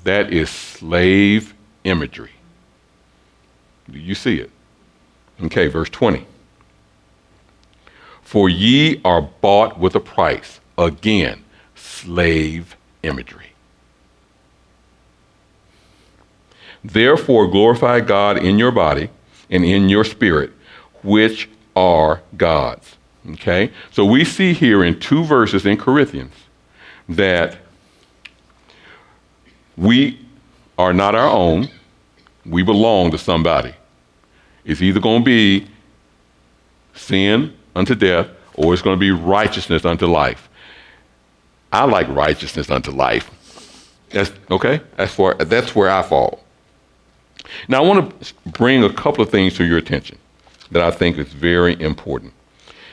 That 0.03 0.31
is 0.31 0.49
slave 0.49 1.53
imagery. 1.83 2.31
Do 3.89 3.99
you 3.99 4.15
see 4.15 4.39
it? 4.39 4.51
Okay, 5.43 5.67
verse 5.67 5.89
20. 5.89 6.25
For 8.21 8.49
ye 8.49 9.01
are 9.05 9.21
bought 9.21 9.79
with 9.79 9.95
a 9.95 9.99
price. 9.99 10.59
Again, 10.77 11.43
slave 11.75 12.75
imagery. 13.03 13.46
Therefore, 16.87 17.47
glorify 17.47 17.99
God 17.99 18.37
in 18.37 18.57
your 18.57 18.71
body 18.71 19.09
and 19.49 19.65
in 19.65 19.89
your 19.89 20.05
spirit, 20.05 20.51
which 21.03 21.49
are 21.75 22.21
God's. 22.37 22.95
Okay? 23.31 23.71
So 23.91 24.05
we 24.05 24.23
see 24.23 24.53
here 24.53 24.83
in 24.83 24.99
two 24.99 25.23
verses 25.25 25.65
in 25.65 25.77
Corinthians 25.77 26.33
that 27.09 27.57
we 29.75 30.25
are 30.77 30.93
not 30.93 31.13
our 31.13 31.29
own, 31.29 31.69
we 32.45 32.63
belong 32.63 33.11
to 33.11 33.17
somebody. 33.17 33.73
It's 34.63 34.81
either 34.81 35.01
going 35.01 35.23
to 35.23 35.25
be 35.25 35.67
sin 36.93 37.53
unto 37.75 37.95
death 37.95 38.29
or 38.53 38.73
it's 38.73 38.81
going 38.81 38.95
to 38.95 38.99
be 38.99 39.11
righteousness 39.11 39.83
unto 39.83 40.07
life. 40.07 40.49
I 41.71 41.83
like 41.83 42.07
righteousness 42.07 42.71
unto 42.71 42.91
life. 42.91 43.29
That's 44.09 44.31
okay? 44.49 44.79
That's 44.95 45.17
where 45.17 45.33
that's 45.33 45.75
where 45.75 45.89
I 45.89 46.01
fall. 46.01 46.43
Now, 47.67 47.83
I 47.83 47.87
want 47.87 48.21
to 48.21 48.33
bring 48.51 48.83
a 48.83 48.91
couple 48.91 49.23
of 49.23 49.29
things 49.29 49.55
to 49.55 49.65
your 49.65 49.77
attention 49.77 50.17
that 50.71 50.81
I 50.81 50.91
think 50.91 51.17
is 51.17 51.27
very 51.33 51.79
important. 51.81 52.33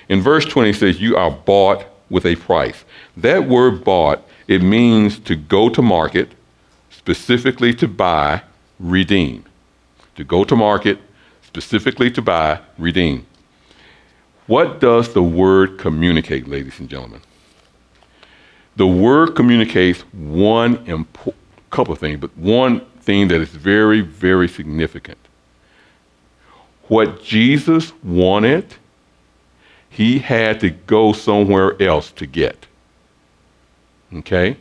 In 0.08 0.20
verse 0.20 0.44
20, 0.44 0.70
it 0.70 0.76
says, 0.76 1.00
You 1.00 1.16
are 1.16 1.30
bought 1.30 1.86
with 2.10 2.26
a 2.26 2.36
price. 2.36 2.84
That 3.16 3.48
word 3.48 3.84
bought, 3.84 4.22
it 4.46 4.62
means 4.62 5.18
to 5.20 5.36
go 5.36 5.68
to 5.68 5.82
market, 5.82 6.32
specifically 6.90 7.74
to 7.74 7.88
buy, 7.88 8.42
redeem. 8.78 9.44
To 10.16 10.24
go 10.24 10.44
to 10.44 10.54
market, 10.54 10.98
specifically 11.42 12.10
to 12.12 12.22
buy, 12.22 12.60
redeem. 12.78 13.26
What 14.46 14.80
does 14.80 15.12
the 15.14 15.22
word 15.22 15.78
communicate, 15.78 16.46
ladies 16.46 16.78
and 16.78 16.88
gentlemen? 16.88 17.22
The 18.76 18.86
word 18.86 19.34
communicates 19.34 20.00
one 20.12 20.84
impo- 20.86 21.34
couple 21.70 21.92
of 21.92 21.98
things, 21.98 22.20
but 22.20 22.36
one 22.36 22.84
thing 23.04 23.28
that 23.28 23.40
is 23.40 23.50
very, 23.50 24.00
very 24.00 24.48
significant. 24.48 25.18
What 26.88 27.22
Jesus 27.22 27.92
wanted, 28.02 28.74
he 29.88 30.18
had 30.18 30.60
to 30.60 30.70
go 30.70 31.12
somewhere 31.12 31.80
else 31.80 32.10
to 32.12 32.26
get. 32.26 32.66
Okay? 34.12 34.56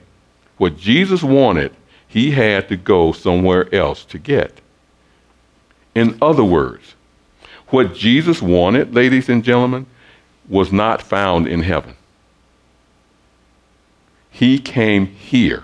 What 0.57 0.77
Jesus 0.77 1.23
wanted, 1.23 1.73
he 2.07 2.31
had 2.31 2.69
to 2.69 2.77
go 2.77 3.11
somewhere 3.11 3.73
else 3.73 4.05
to 4.05 4.19
get. 4.19 4.59
In 5.95 6.17
other 6.21 6.43
words, 6.43 6.95
what 7.67 7.95
Jesus 7.95 8.41
wanted, 8.41 8.93
ladies 8.93 9.29
and 9.29 9.43
gentlemen, 9.43 9.85
was 10.47 10.71
not 10.71 11.01
found 11.01 11.47
in 11.47 11.61
heaven. 11.61 11.95
He 14.29 14.59
came 14.59 15.07
here 15.07 15.63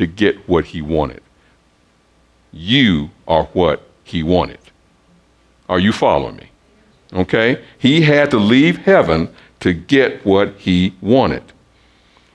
to 0.00 0.06
get 0.06 0.48
what 0.48 0.64
he 0.64 0.80
wanted. 0.80 1.20
You 2.52 3.10
are 3.28 3.44
what 3.52 3.82
he 4.02 4.22
wanted. 4.22 4.58
Are 5.68 5.78
you 5.78 5.92
following 5.92 6.36
me? 6.36 6.48
Okay? 7.12 7.62
He 7.78 8.00
had 8.00 8.30
to 8.30 8.38
leave 8.38 8.78
heaven 8.78 9.28
to 9.60 9.74
get 9.74 10.24
what 10.24 10.54
he 10.56 10.94
wanted. 11.02 11.42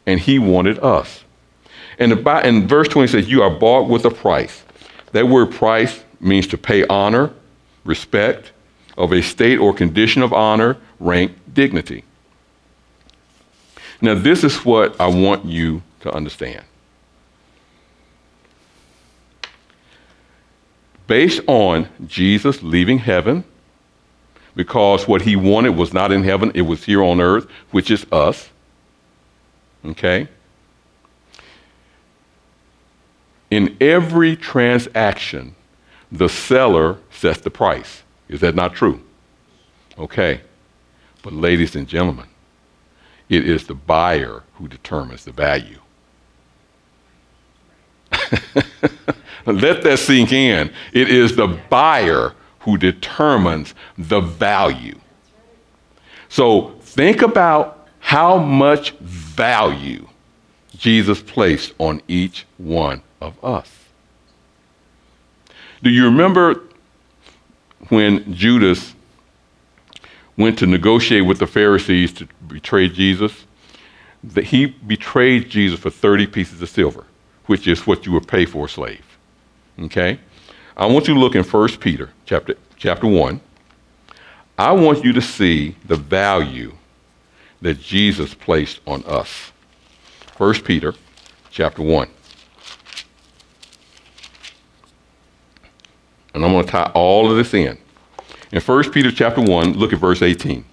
And 0.05 0.19
he 0.19 0.38
wanted 0.38 0.77
us. 0.77 1.24
And 1.98 2.12
about, 2.12 2.45
in 2.45 2.67
verse 2.67 2.88
20 2.88 3.07
says, 3.07 3.29
You 3.31 3.41
are 3.41 3.50
bought 3.50 3.89
with 3.89 4.05
a 4.05 4.12
price. 4.12 4.63
That 5.13 5.27
word 5.27 5.51
price 5.51 6.03
means 6.19 6.45
to 6.50 6.60
pay 6.60 6.86
honor, 6.86 7.34
respect, 7.84 8.51
of 8.95 9.12
a 9.12 9.24
state 9.24 9.57
or 9.57 9.74
condition 9.74 10.22
of 10.22 10.31
honor, 10.34 10.77
rank, 11.00 11.31
dignity. 11.51 12.03
Now, 14.01 14.13
this 14.13 14.43
is 14.43 14.63
what 14.63 15.01
I 15.01 15.07
want 15.07 15.45
you 15.45 15.81
to 16.01 16.12
understand. 16.12 16.63
Based 21.07 21.41
on 21.47 21.88
Jesus 22.07 22.63
leaving 22.63 23.00
heaven, 23.00 23.43
because 24.55 25.07
what 25.07 25.21
he 25.21 25.35
wanted 25.35 25.75
was 25.75 25.93
not 25.93 26.12
in 26.12 26.24
heaven, 26.24 26.51
it 26.55 26.62
was 26.63 26.85
here 26.85 27.03
on 27.03 27.21
earth, 27.21 27.47
which 27.71 27.91
is 27.91 28.05
us. 28.12 28.50
Okay? 29.83 30.27
In 33.51 33.77
every 33.79 34.35
transaction, 34.35 35.55
the 36.12 36.29
seller 36.29 36.97
sets 37.12 37.41
the 37.41 37.50
price. 37.50 38.03
Is 38.27 38.41
that 38.41 38.55
not 38.55 38.74
true? 38.74 39.01
Okay. 39.97 40.41
But, 41.21 41.33
ladies 41.33 41.75
and 41.75 41.88
gentlemen, 41.88 42.27
it 43.29 43.47
is 43.47 43.67
the 43.67 43.75
buyer 43.75 44.43
who 44.55 44.67
determines 44.67 45.25
the 45.25 45.31
value. 45.31 45.79
Let 49.45 49.83
that 49.83 49.99
sink 49.99 50.31
in. 50.31 50.71
It 50.91 51.09
is 51.09 51.35
the 51.35 51.47
buyer 51.69 52.33
who 52.59 52.77
determines 52.77 53.75
the 53.97 54.19
value. 54.19 54.97
So 56.29 56.75
think 56.81 57.21
about 57.21 57.87
how 57.99 58.37
much 58.37 58.91
value 58.99 60.07
Jesus 60.77 61.21
placed 61.21 61.73
on 61.77 62.01
each 62.07 62.45
one 62.57 63.01
of 63.21 63.43
us. 63.43 63.71
Do 65.83 65.89
you 65.89 66.05
remember 66.05 66.61
when 67.89 68.33
Judas 68.33 68.95
went 70.37 70.57
to 70.59 70.65
negotiate 70.65 71.25
with 71.25 71.39
the 71.39 71.47
Pharisees 71.47 72.11
to 72.13 72.27
betray 72.47 72.89
Jesus? 72.89 73.45
That 74.23 74.45
he 74.45 74.65
betrayed 74.65 75.49
Jesus 75.49 75.79
for 75.79 75.91
30 75.91 76.27
pieces 76.27 76.61
of 76.61 76.69
silver, 76.69 77.05
which 77.45 77.67
is 77.67 77.85
what 77.85 78.05
you 78.05 78.11
would 78.13 78.27
pay 78.27 78.45
for 78.45 78.65
a 78.65 78.69
slave. 78.69 79.14
Okay? 79.79 80.20
I 80.77 80.86
want 80.86 81.08
you 81.08 81.13
to 81.13 81.20
look 81.20 81.36
in 81.36 81.44
1 81.44 81.70
Peter 81.77 82.10
chapter, 82.25 82.55
chapter 82.77 83.08
1. 83.08 83.41
I 84.58 84.72
want 84.72 85.03
you 85.03 85.13
to 85.13 85.21
see 85.21 85.76
the 85.86 85.95
value 85.95 86.73
that 87.62 87.80
Jesus 87.80 88.34
placed 88.34 88.80
on 88.86 89.04
us. 89.06 89.52
1 90.38 90.62
Peter 90.62 90.93
chapter 91.49 91.82
1. 91.82 92.08
And 96.34 96.43
I'm 96.43 96.52
going 96.52 96.65
to 96.65 96.71
tie 96.71 96.91
all 96.93 97.32
of 97.32 97.38
this 97.38 97.54
in. 97.54 97.78
In 98.52 98.62
1 98.62 98.91
Peter 98.91 99.12
chapter 99.12 99.41
1, 99.41 99.73
look 99.73 99.93
at 99.93 99.99
verse 99.99 100.21
18. 100.21 100.65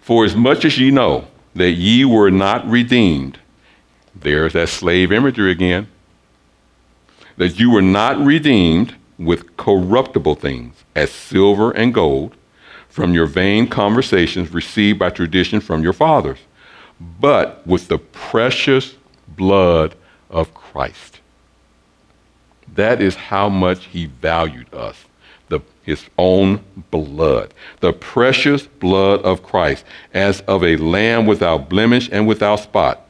For 0.00 0.24
as 0.24 0.36
much 0.36 0.64
as 0.64 0.78
ye 0.78 0.92
know 0.92 1.26
that 1.56 1.72
ye 1.72 2.04
were 2.04 2.30
not 2.30 2.68
redeemed, 2.68 3.40
there's 4.14 4.52
that 4.52 4.68
slave 4.68 5.10
imagery 5.10 5.50
again, 5.50 5.88
that 7.36 7.58
you 7.58 7.70
were 7.70 7.82
not 7.82 8.18
redeemed 8.18 8.94
with 9.18 9.56
corruptible 9.56 10.34
things, 10.34 10.84
as 10.94 11.10
silver 11.10 11.70
and 11.70 11.92
gold, 11.92 12.34
from 12.88 13.12
your 13.12 13.26
vain 13.26 13.66
conversations 13.66 14.52
received 14.52 14.98
by 14.98 15.10
tradition 15.10 15.60
from 15.60 15.82
your 15.82 15.92
fathers, 15.92 16.38
but 17.20 17.66
with 17.66 17.88
the 17.88 17.98
precious 17.98 18.94
blood 19.28 19.94
of 20.30 20.52
Christ. 20.54 21.20
That 22.74 23.00
is 23.00 23.14
how 23.14 23.48
much 23.48 23.86
he 23.86 24.06
valued 24.06 24.72
us. 24.74 25.04
The, 25.48 25.60
his 25.84 26.04
own 26.18 26.64
blood, 26.90 27.54
the 27.80 27.92
precious 27.92 28.66
blood 28.66 29.22
of 29.22 29.44
Christ, 29.44 29.84
as 30.12 30.40
of 30.42 30.64
a 30.64 30.76
lamb 30.76 31.24
without 31.24 31.68
blemish 31.68 32.08
and 32.10 32.26
without 32.26 32.60
spot 32.60 33.05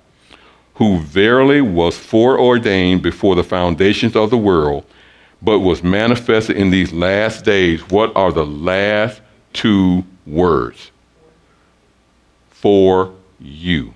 who 0.77 0.99
verily 0.99 1.63
was 1.63 1.97
foreordained 1.97 3.03
before 3.03 3.35
the 3.35 3.43
foundations 3.43 4.15
of 4.15 4.29
the 4.29 4.37
world, 4.37 4.85
but 5.41 5.61
was 5.61 5.83
manifested 5.83 6.57
in 6.57 6.71
these 6.71 6.93
last 6.93 7.45
days. 7.45 7.81
What 7.89 8.15
are 8.15 8.31
the 8.31 8.45
last 8.45 9.23
two 9.55 10.05
words? 10.27 10.91
For 12.51 13.15
you. 13.41 13.95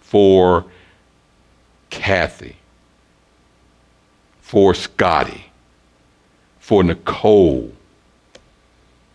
For 0.00 0.64
Kathy. 1.90 2.56
For 4.40 4.74
Scotty. 4.74 5.52
For 6.58 6.82
Nicole. 6.82 7.70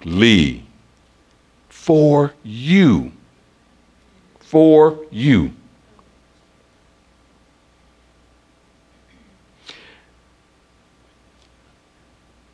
Lee. 0.06 0.64
For 1.68 2.34
you. 2.44 3.12
For 4.40 4.98
you. 5.12 5.52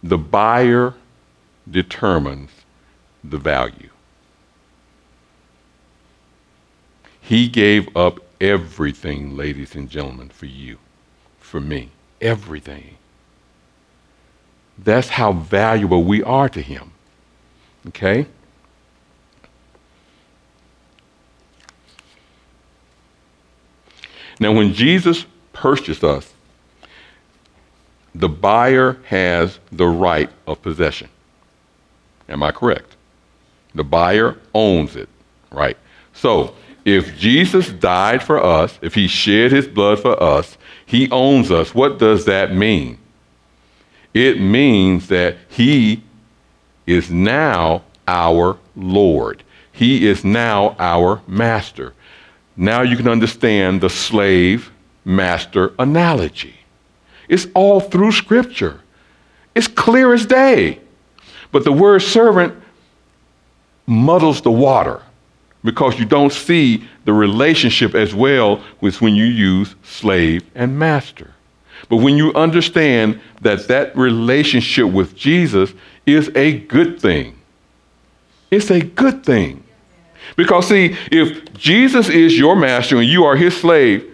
The 0.03 0.17
buyer 0.17 0.93
determines 1.69 2.51
the 3.23 3.37
value. 3.37 3.89
He 7.21 7.47
gave 7.47 7.95
up 7.95 8.19
everything, 8.41 9.37
ladies 9.37 9.75
and 9.75 9.89
gentlemen, 9.89 10.27
for 10.27 10.45
you, 10.45 10.77
for 11.39 11.61
me. 11.61 11.89
Everything. 12.19 12.97
That's 14.77 15.07
how 15.07 15.31
valuable 15.31 16.03
we 16.03 16.21
are 16.21 16.49
to 16.49 16.61
Him. 16.61 16.91
Okay? 17.87 18.27
Now, 24.39 24.51
when 24.51 24.73
Jesus 24.73 25.25
purchased 25.53 26.03
us, 26.03 26.32
the 28.15 28.29
buyer 28.29 28.97
has 29.05 29.59
the 29.71 29.87
right 29.87 30.29
of 30.47 30.61
possession. 30.61 31.09
Am 32.29 32.43
I 32.43 32.51
correct? 32.51 32.95
The 33.75 33.83
buyer 33.83 34.37
owns 34.53 34.95
it, 34.95 35.09
right? 35.51 35.77
So, 36.13 36.55
if 36.85 37.17
Jesus 37.17 37.69
died 37.69 38.21
for 38.21 38.43
us, 38.43 38.77
if 38.81 38.93
he 38.93 39.07
shed 39.07 39.51
his 39.51 39.67
blood 39.67 39.99
for 39.99 40.21
us, 40.21 40.57
he 40.85 41.09
owns 41.11 41.49
us. 41.49 41.73
What 41.73 41.97
does 41.97 42.25
that 42.25 42.53
mean? 42.53 42.97
It 44.13 44.39
means 44.39 45.07
that 45.07 45.37
he 45.49 46.03
is 46.85 47.09
now 47.09 47.83
our 48.07 48.57
Lord. 48.75 49.43
He 49.71 50.07
is 50.07 50.23
now 50.23 50.75
our 50.77 51.21
master. 51.25 51.93
Now 52.55 52.81
you 52.81 52.95
can 52.95 53.07
understand 53.07 53.81
the 53.81 53.89
slave 53.89 54.71
master 55.03 55.73
analogy. 55.79 56.55
It's 57.27 57.47
all 57.53 57.79
through 57.79 58.11
Scripture. 58.11 58.81
It's 59.55 59.67
clear 59.67 60.13
as 60.13 60.25
day. 60.25 60.79
But 61.51 61.63
the 61.63 61.71
word 61.71 62.01
servant 62.01 62.55
muddles 63.85 64.41
the 64.41 64.51
water 64.51 65.01
because 65.63 65.99
you 65.99 66.05
don't 66.05 66.33
see 66.33 66.87
the 67.05 67.13
relationship 67.13 67.95
as 67.95 68.13
well 68.13 68.63
with 68.81 69.01
when 69.01 69.15
you 69.15 69.25
use 69.25 69.75
slave 69.83 70.43
and 70.55 70.77
master. 70.77 71.31
But 71.89 71.97
when 71.97 72.17
you 72.17 72.33
understand 72.33 73.21
that 73.41 73.67
that 73.67 73.95
relationship 73.95 74.87
with 74.87 75.15
Jesus 75.15 75.73
is 76.05 76.31
a 76.35 76.59
good 76.59 76.99
thing, 76.99 77.37
it's 78.51 78.71
a 78.71 78.81
good 78.81 79.25
thing. 79.25 79.63
Because, 80.35 80.67
see, 80.69 80.95
if 81.11 81.53
Jesus 81.53 82.09
is 82.09 82.37
your 82.37 82.55
master 82.55 82.97
and 82.97 83.07
you 83.07 83.25
are 83.25 83.35
his 83.35 83.55
slave, 83.55 84.12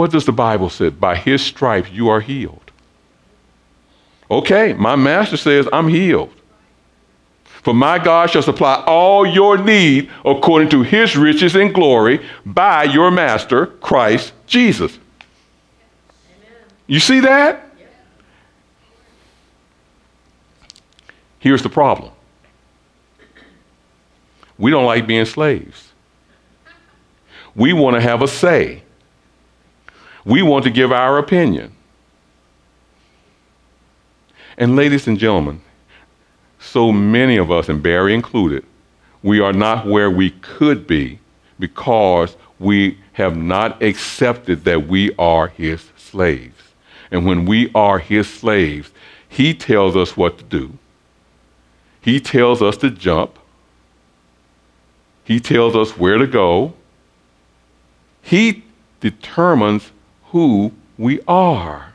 what 0.00 0.10
does 0.10 0.24
the 0.24 0.32
Bible 0.32 0.70
say? 0.70 0.88
By 0.88 1.14
his 1.14 1.42
stripes 1.42 1.90
you 1.90 2.08
are 2.08 2.22
healed. 2.22 2.70
Okay, 4.30 4.72
my 4.72 4.96
master 4.96 5.36
says, 5.36 5.68
I'm 5.74 5.88
healed. 5.88 6.32
For 7.44 7.74
my 7.74 7.98
God 7.98 8.30
shall 8.30 8.40
supply 8.40 8.82
all 8.86 9.26
your 9.26 9.58
need 9.58 10.08
according 10.24 10.70
to 10.70 10.80
his 10.80 11.18
riches 11.18 11.54
and 11.54 11.74
glory 11.74 12.24
by 12.46 12.84
your 12.84 13.10
master, 13.10 13.66
Christ 13.66 14.32
Jesus. 14.46 14.98
Amen. 16.24 16.56
You 16.86 16.98
see 16.98 17.20
that? 17.20 17.70
Here's 21.40 21.62
the 21.62 21.68
problem 21.68 22.10
we 24.56 24.70
don't 24.70 24.86
like 24.86 25.06
being 25.06 25.26
slaves. 25.26 25.92
We 27.54 27.74
want 27.74 27.96
to 27.96 28.00
have 28.00 28.22
a 28.22 28.28
say. 28.28 28.84
We 30.24 30.42
want 30.42 30.64
to 30.64 30.70
give 30.70 30.92
our 30.92 31.18
opinion. 31.18 31.72
And, 34.58 34.76
ladies 34.76 35.06
and 35.06 35.18
gentlemen, 35.18 35.62
so 36.58 36.92
many 36.92 37.38
of 37.38 37.50
us, 37.50 37.68
and 37.68 37.82
Barry 37.82 38.14
included, 38.14 38.64
we 39.22 39.40
are 39.40 39.52
not 39.52 39.86
where 39.86 40.10
we 40.10 40.30
could 40.30 40.86
be 40.86 41.18
because 41.58 42.36
we 42.58 42.98
have 43.12 43.36
not 43.36 43.82
accepted 43.82 44.64
that 44.64 44.86
we 44.86 45.14
are 45.18 45.48
his 45.48 45.90
slaves. 45.96 46.62
And 47.10 47.26
when 47.26 47.46
we 47.46 47.70
are 47.74 47.98
his 47.98 48.28
slaves, 48.28 48.90
he 49.28 49.54
tells 49.54 49.96
us 49.96 50.16
what 50.16 50.38
to 50.38 50.44
do. 50.44 50.78
He 52.00 52.20
tells 52.20 52.62
us 52.62 52.76
to 52.78 52.90
jump. 52.90 53.38
He 55.24 55.40
tells 55.40 55.76
us 55.76 55.96
where 55.96 56.18
to 56.18 56.26
go. 56.26 56.74
He 58.22 58.64
determines 59.00 59.90
who 60.30 60.72
we 60.98 61.20
are. 61.28 61.92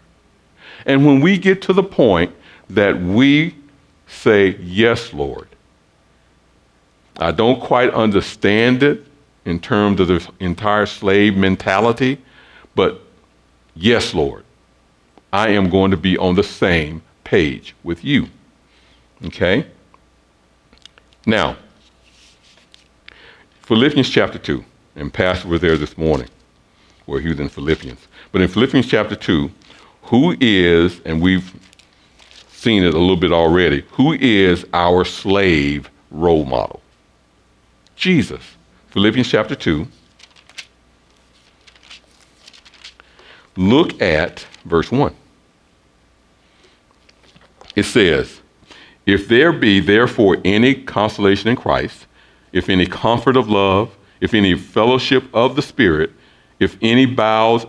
And 0.85 1.05
when 1.05 1.21
we 1.21 1.37
get 1.37 1.61
to 1.63 1.73
the 1.73 1.83
point 1.83 2.33
that 2.69 2.99
we 3.01 3.55
say, 4.07 4.57
Yes, 4.61 5.13
Lord, 5.13 5.47
I 7.17 7.31
don't 7.31 7.61
quite 7.61 7.93
understand 7.93 8.83
it 8.83 9.05
in 9.45 9.59
terms 9.59 9.99
of 9.99 10.07
the 10.07 10.27
entire 10.39 10.85
slave 10.85 11.37
mentality, 11.37 12.19
but 12.73 13.01
yes, 13.75 14.13
Lord, 14.13 14.43
I 15.31 15.49
am 15.49 15.69
going 15.69 15.91
to 15.91 15.97
be 15.97 16.17
on 16.17 16.35
the 16.35 16.43
same 16.43 17.01
page 17.23 17.75
with 17.83 18.03
you. 18.03 18.27
Okay? 19.25 19.65
Now, 21.25 21.57
Philippians 23.61 24.09
chapter 24.09 24.37
2, 24.37 24.63
and 24.95 25.13
Pastor 25.13 25.47
was 25.47 25.61
there 25.61 25.77
this 25.77 25.97
morning, 25.97 26.29
where 27.05 27.19
he 27.19 27.29
was 27.29 27.39
in 27.39 27.49
Philippians. 27.49 28.07
But 28.35 28.41
in 28.41 28.49
Philippians 28.49 28.87
chapter 28.87 29.15
2, 29.15 29.49
who 30.01 30.35
is, 30.41 30.99
and 31.05 31.21
we've 31.21 31.53
seen 32.49 32.83
it 32.83 32.93
a 32.93 32.99
little 32.99 33.15
bit 33.15 33.31
already, 33.31 33.85
who 33.91 34.11
is 34.11 34.65
our 34.73 35.05
slave 35.05 35.89
role 36.11 36.43
model? 36.43 36.81
Jesus. 37.95 38.41
Philippians 38.89 39.29
chapter 39.29 39.55
2. 39.55 39.87
Look 43.55 44.01
at 44.01 44.45
verse 44.65 44.91
1. 44.91 45.15
It 47.77 47.83
says, 47.83 48.41
if 49.05 49.29
there 49.29 49.53
be 49.53 49.79
therefore 49.79 50.39
any 50.43 50.75
consolation 50.75 51.47
in 51.47 51.55
Christ, 51.55 52.05
if 52.51 52.67
any 52.67 52.85
comfort 52.85 53.37
of 53.37 53.47
love, 53.47 53.95
if 54.19 54.33
any 54.33 54.55
fellowship 54.55 55.23
of 55.33 55.55
the 55.55 55.61
Spirit, 55.61 56.11
if 56.59 56.77
any 56.81 57.05
bowels 57.05 57.65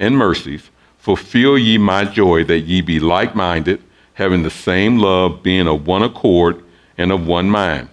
and 0.00 0.18
mercies, 0.18 0.70
fulfill 0.98 1.56
ye 1.56 1.78
my 1.78 2.04
joy 2.04 2.42
that 2.44 2.60
ye 2.60 2.80
be 2.80 2.98
like 2.98 3.36
minded, 3.36 3.80
having 4.14 4.42
the 4.42 4.50
same 4.50 4.98
love, 4.98 5.44
being 5.44 5.68
of 5.68 5.86
one 5.86 6.02
accord 6.02 6.64
and 6.98 7.12
of 7.12 7.24
one 7.24 7.48
mind. 7.48 7.88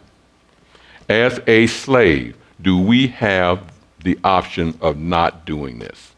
As 1.08 1.40
a 1.46 1.68
slave, 1.68 2.36
do 2.60 2.80
we 2.80 3.08
have 3.08 3.72
the 4.04 4.18
option 4.24 4.76
of 4.82 4.98
not 4.98 5.46
doing 5.46 5.78
this? 5.78 6.16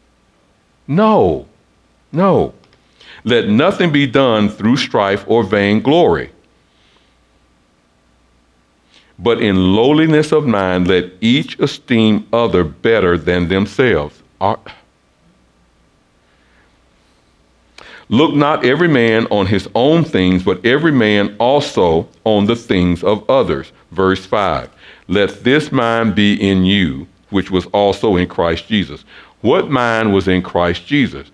No, 0.88 1.46
no. 2.10 2.54
Let 3.24 3.48
nothing 3.48 3.92
be 3.92 4.06
done 4.06 4.48
through 4.48 4.78
strife 4.78 5.24
or 5.28 5.42
vainglory 5.44 6.30
but 9.22 9.42
in 9.42 9.74
lowliness 9.74 10.32
of 10.32 10.46
mind, 10.46 10.88
let 10.88 11.12
each 11.20 11.58
esteem 11.58 12.26
other 12.32 12.64
better 12.64 13.18
than 13.18 13.48
themselves. 13.48 14.22
Look 18.10 18.34
not 18.34 18.64
every 18.64 18.88
man 18.88 19.28
on 19.30 19.46
his 19.46 19.68
own 19.72 20.02
things, 20.02 20.42
but 20.42 20.66
every 20.66 20.90
man 20.90 21.36
also 21.38 22.08
on 22.24 22.44
the 22.46 22.56
things 22.56 23.04
of 23.04 23.28
others. 23.30 23.70
Verse 23.92 24.26
5 24.26 24.68
Let 25.06 25.44
this 25.44 25.70
mind 25.70 26.16
be 26.16 26.34
in 26.34 26.64
you, 26.64 27.06
which 27.30 27.52
was 27.52 27.66
also 27.66 28.16
in 28.16 28.26
Christ 28.26 28.66
Jesus. 28.66 29.04
What 29.42 29.70
mind 29.70 30.12
was 30.12 30.26
in 30.26 30.42
Christ 30.42 30.86
Jesus? 30.86 31.30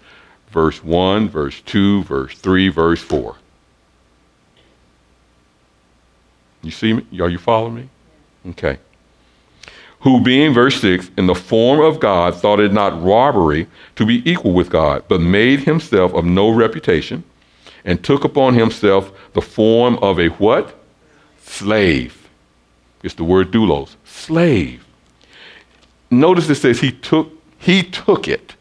Verse 0.50 0.84
1, 0.84 1.30
verse 1.30 1.60
2, 1.62 2.04
verse 2.04 2.36
3, 2.38 2.68
verse 2.68 3.00
4. 3.00 3.36
You 6.62 6.70
see 6.70 6.92
me? 6.92 7.06
Are 7.20 7.30
you 7.30 7.38
following 7.38 7.74
me? 7.74 7.88
Okay. 8.50 8.78
Who, 10.06 10.20
being, 10.20 10.54
verse 10.54 10.80
6, 10.82 11.10
in 11.18 11.26
the 11.26 11.34
form 11.34 11.80
of 11.80 11.98
God, 11.98 12.36
thought 12.36 12.60
it 12.60 12.72
not 12.72 13.02
robbery 13.02 13.66
to 13.96 14.06
be 14.06 14.22
equal 14.24 14.52
with 14.52 14.70
God, 14.70 15.02
but 15.08 15.20
made 15.20 15.64
himself 15.64 16.14
of 16.14 16.24
no 16.24 16.50
reputation, 16.50 17.24
and 17.84 18.04
took 18.04 18.22
upon 18.22 18.54
himself 18.54 19.10
the 19.32 19.42
form 19.42 19.96
of 19.96 20.20
a 20.20 20.28
what? 20.28 20.78
Slave. 21.42 22.28
It's 23.02 23.14
the 23.14 23.24
word 23.24 23.50
doulos. 23.50 23.96
Slave. 24.04 24.86
Notice 26.08 26.48
it 26.50 26.54
says 26.54 26.78
he 26.78 26.92
took, 26.92 27.32
he 27.58 27.82
took 27.82 28.28
it. 28.28 28.54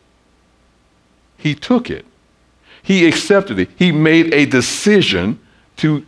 He 1.37 1.53
took 1.53 1.91
it. 1.91 2.07
He 2.81 3.05
accepted 3.05 3.59
it. 3.59 3.69
He 3.75 3.91
made 3.91 4.33
a 4.33 4.47
decision 4.47 5.39
to 5.77 6.03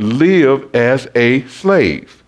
live 0.00 0.74
as 0.74 1.06
a 1.14 1.46
slave, 1.46 2.19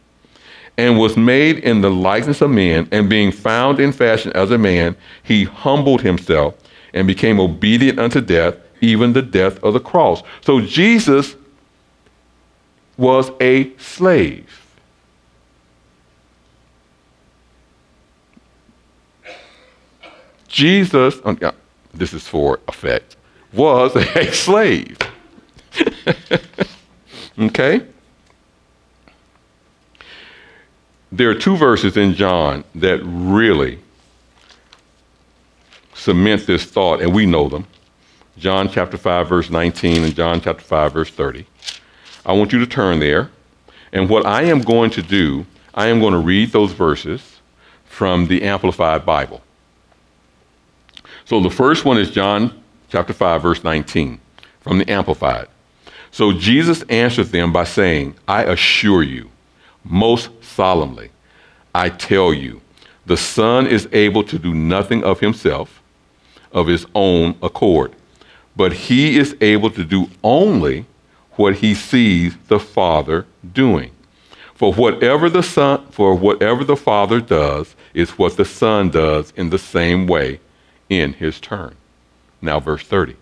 and 0.77 0.99
was 0.99 1.17
made 1.17 1.59
in 1.59 1.81
the 1.81 1.91
likeness 1.91 2.41
of 2.41 2.51
men, 2.51 2.89
and 2.93 3.09
being 3.09 3.31
found 3.31 3.79
in 3.79 3.93
fashion 3.93 4.33
as 4.35 4.51
a 4.51 4.59
man, 4.59 4.97
he 5.23 5.45
humbled 5.45 6.01
himself 6.01 6.55
and 6.95 7.07
became 7.07 7.39
obedient 7.39 7.99
unto 7.99 8.21
death, 8.21 8.57
even 8.81 9.13
the 9.13 9.23
death 9.23 9.63
of 9.63 9.75
the 9.75 9.81
cross. 9.81 10.23
So 10.41 10.61
Jesus 10.61 11.37
was 12.97 13.31
a 13.41 13.77
slave. 13.77 14.59
Jesus, 20.49 21.19
oh, 21.25 21.37
this 21.95 22.13
is 22.13 22.29
for 22.29 22.61
effect, 22.69 23.17
was 23.53 23.97
a 24.17 24.33
slave. 24.33 24.99
Okay? 27.39 27.83
There 31.13 31.29
are 31.29 31.35
two 31.35 31.59
verses 31.59 31.99
in 31.99 32.15
John 32.15 32.65
that 32.75 33.01
really 33.05 33.79
cement 35.93 36.47
this 36.47 36.65
thought, 36.65 37.03
and 37.03 37.15
we 37.15 37.27
know 37.27 37.51
them. 37.51 37.67
John 38.39 38.71
chapter 38.71 38.97
5, 38.97 39.29
verse 39.29 39.51
19, 39.51 40.05
and 40.05 40.15
John 40.15 40.41
chapter 40.41 40.65
5, 40.65 40.93
verse 40.95 41.11
30. 41.11 41.45
I 42.25 42.33
want 42.33 42.55
you 42.55 42.59
to 42.61 42.67
turn 42.67 42.99
there. 42.99 43.31
And 43.93 44.09
what 44.09 44.25
I 44.25 44.45
am 44.45 44.63
going 44.63 44.91
to 44.93 45.03
do, 45.03 45.45
I 45.75 45.89
am 45.89 46.01
going 46.01 46.15
to 46.15 46.19
read 46.19 46.51
those 46.51 46.73
verses 46.73 47.41
from 47.85 48.27
the 48.27 48.43
Amplified 48.43 49.05
Bible. 49.05 49.43
So 51.27 51.41
the 51.41 51.51
first 51.51 51.85
one 51.85 51.99
is 51.99 52.11
John 52.11 52.63
chapter 52.89 53.13
5, 53.13 53.43
verse 53.43 53.63
19 53.63 54.19
from 54.61 54.79
the 54.79 54.91
Amplified. 54.91 55.49
So 56.11 56.33
Jesus 56.33 56.83
answered 56.85 57.27
them 57.27 57.53
by 57.53 57.65
saying, 57.65 58.15
I 58.27 58.45
assure 58.45 59.03
you, 59.03 59.31
most 59.85 60.31
solemnly, 60.43 61.11
I 61.75 61.89
tell 61.89 62.33
you, 62.33 62.61
the 63.07 63.17
Son 63.17 63.67
is 63.67 63.89
able 63.93 64.23
to 64.25 64.39
do 64.39 64.55
nothing 64.55 65.03
of 65.05 65.21
himself, 65.21 65.83
of 66.53 66.67
his 66.67 66.87
own 66.95 67.37
accord, 67.43 67.95
but 68.55 68.73
he 68.73 69.19
is 69.19 69.37
able 69.41 69.71
to 69.71 69.85
do 69.85 70.09
only 70.23 70.87
what 71.33 71.57
he 71.57 71.75
sees 71.75 72.37
the 72.49 72.61
Father 72.61 73.27
doing. 73.53 73.91
For 74.55 74.73
whatever 74.73 75.29
the 75.29 75.43
Son, 75.43 75.87
for 75.91 76.15
whatever 76.15 76.63
the 76.63 76.77
Father 76.77 77.21
does 77.21 77.75
is 77.95 78.11
what 78.11 78.37
the 78.37 78.45
Son 78.45 78.91
does 78.91 79.33
in 79.37 79.51
the 79.51 79.59
same 79.59 80.07
way 80.07 80.41
in 80.89 81.15
his 81.15 81.41
turn. 81.41 81.75
Now, 82.41 82.61
verse 82.61 82.83
30. 82.83 83.17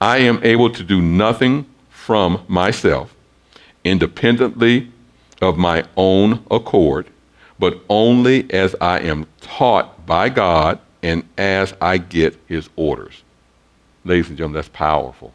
I 0.00 0.18
am 0.18 0.42
able 0.42 0.70
to 0.70 0.82
do 0.82 1.00
nothing 1.00 1.66
from 1.90 2.42
myself, 2.48 3.14
independently 3.84 4.91
of 5.42 5.58
my 5.58 5.84
own 5.96 6.44
accord, 6.50 7.08
but 7.58 7.80
only 7.88 8.50
as 8.52 8.74
I 8.80 9.00
am 9.00 9.26
taught 9.40 10.06
by 10.06 10.28
God 10.28 10.78
and 11.02 11.24
as 11.36 11.74
I 11.80 11.98
get 11.98 12.38
his 12.46 12.70
orders. 12.76 13.22
Ladies 14.04 14.28
and 14.28 14.38
gentlemen, 14.38 14.54
that's 14.54 14.68
powerful. 14.68 15.34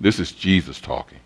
This 0.00 0.18
is 0.18 0.32
Jesus 0.32 0.80
talking. 0.80 1.20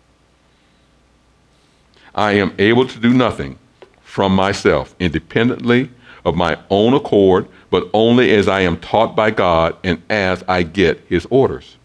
I 2.13 2.33
am 2.33 2.53
able 2.59 2.87
to 2.87 2.99
do 2.99 3.13
nothing 3.13 3.57
from 4.01 4.35
myself, 4.35 4.95
independently 4.99 5.89
of 6.25 6.35
my 6.35 6.59
own 6.69 6.93
accord, 6.93 7.47
but 7.69 7.89
only 7.93 8.31
as 8.35 8.47
I 8.47 8.61
am 8.61 8.77
taught 8.77 9.15
by 9.15 9.31
God 9.31 9.77
and 9.83 10.01
as 10.09 10.43
I 10.47 10.63
get 10.63 11.01
his 11.07 11.25
orders. 11.29 11.77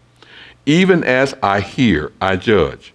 Even 0.65 1.03
as 1.03 1.35
I 1.41 1.61
hear, 1.61 2.11
I 2.19 2.35
judge. 2.35 2.94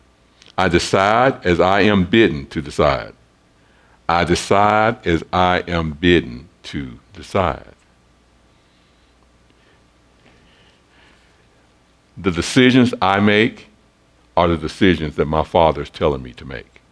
I 0.61 0.69
decide 0.69 1.47
as 1.47 1.59
I 1.59 1.81
am 1.93 2.05
bidden 2.05 2.45
to 2.49 2.61
decide. 2.61 3.15
I 4.07 4.25
decide 4.25 5.07
as 5.07 5.25
I 5.33 5.61
am 5.67 5.93
bidden 5.93 6.51
to 6.65 7.01
decide. 7.15 7.73
The 12.19 12.31
decisions 12.31 12.93
I 13.01 13.21
make 13.21 13.69
are 14.37 14.49
the 14.49 14.59
decisions 14.59 15.17
that 15.17 15.25
my 15.25 15.45
Father 15.45 15.81
is 15.81 15.89
telling 15.89 16.23
me 16.23 16.35
to 16.35 16.45
make. 16.45 16.83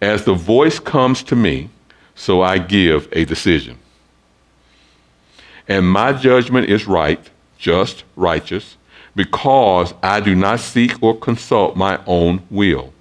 As 0.00 0.24
the 0.24 0.34
voice 0.34 0.80
comes 0.80 1.22
to 1.30 1.36
me, 1.36 1.70
so 2.16 2.42
I 2.42 2.58
give 2.58 3.08
a 3.12 3.24
decision. 3.24 3.78
And 5.68 5.88
my 5.88 6.12
judgment 6.12 6.68
is 6.68 6.88
right, 6.88 7.30
just, 7.62 8.02
righteous, 8.16 8.76
because 9.14 9.94
I 10.02 10.18
do 10.18 10.34
not 10.34 10.58
seek 10.58 11.00
or 11.00 11.16
consult 11.16 11.76
my 11.76 12.00
own 12.06 12.42
will. 12.50 12.92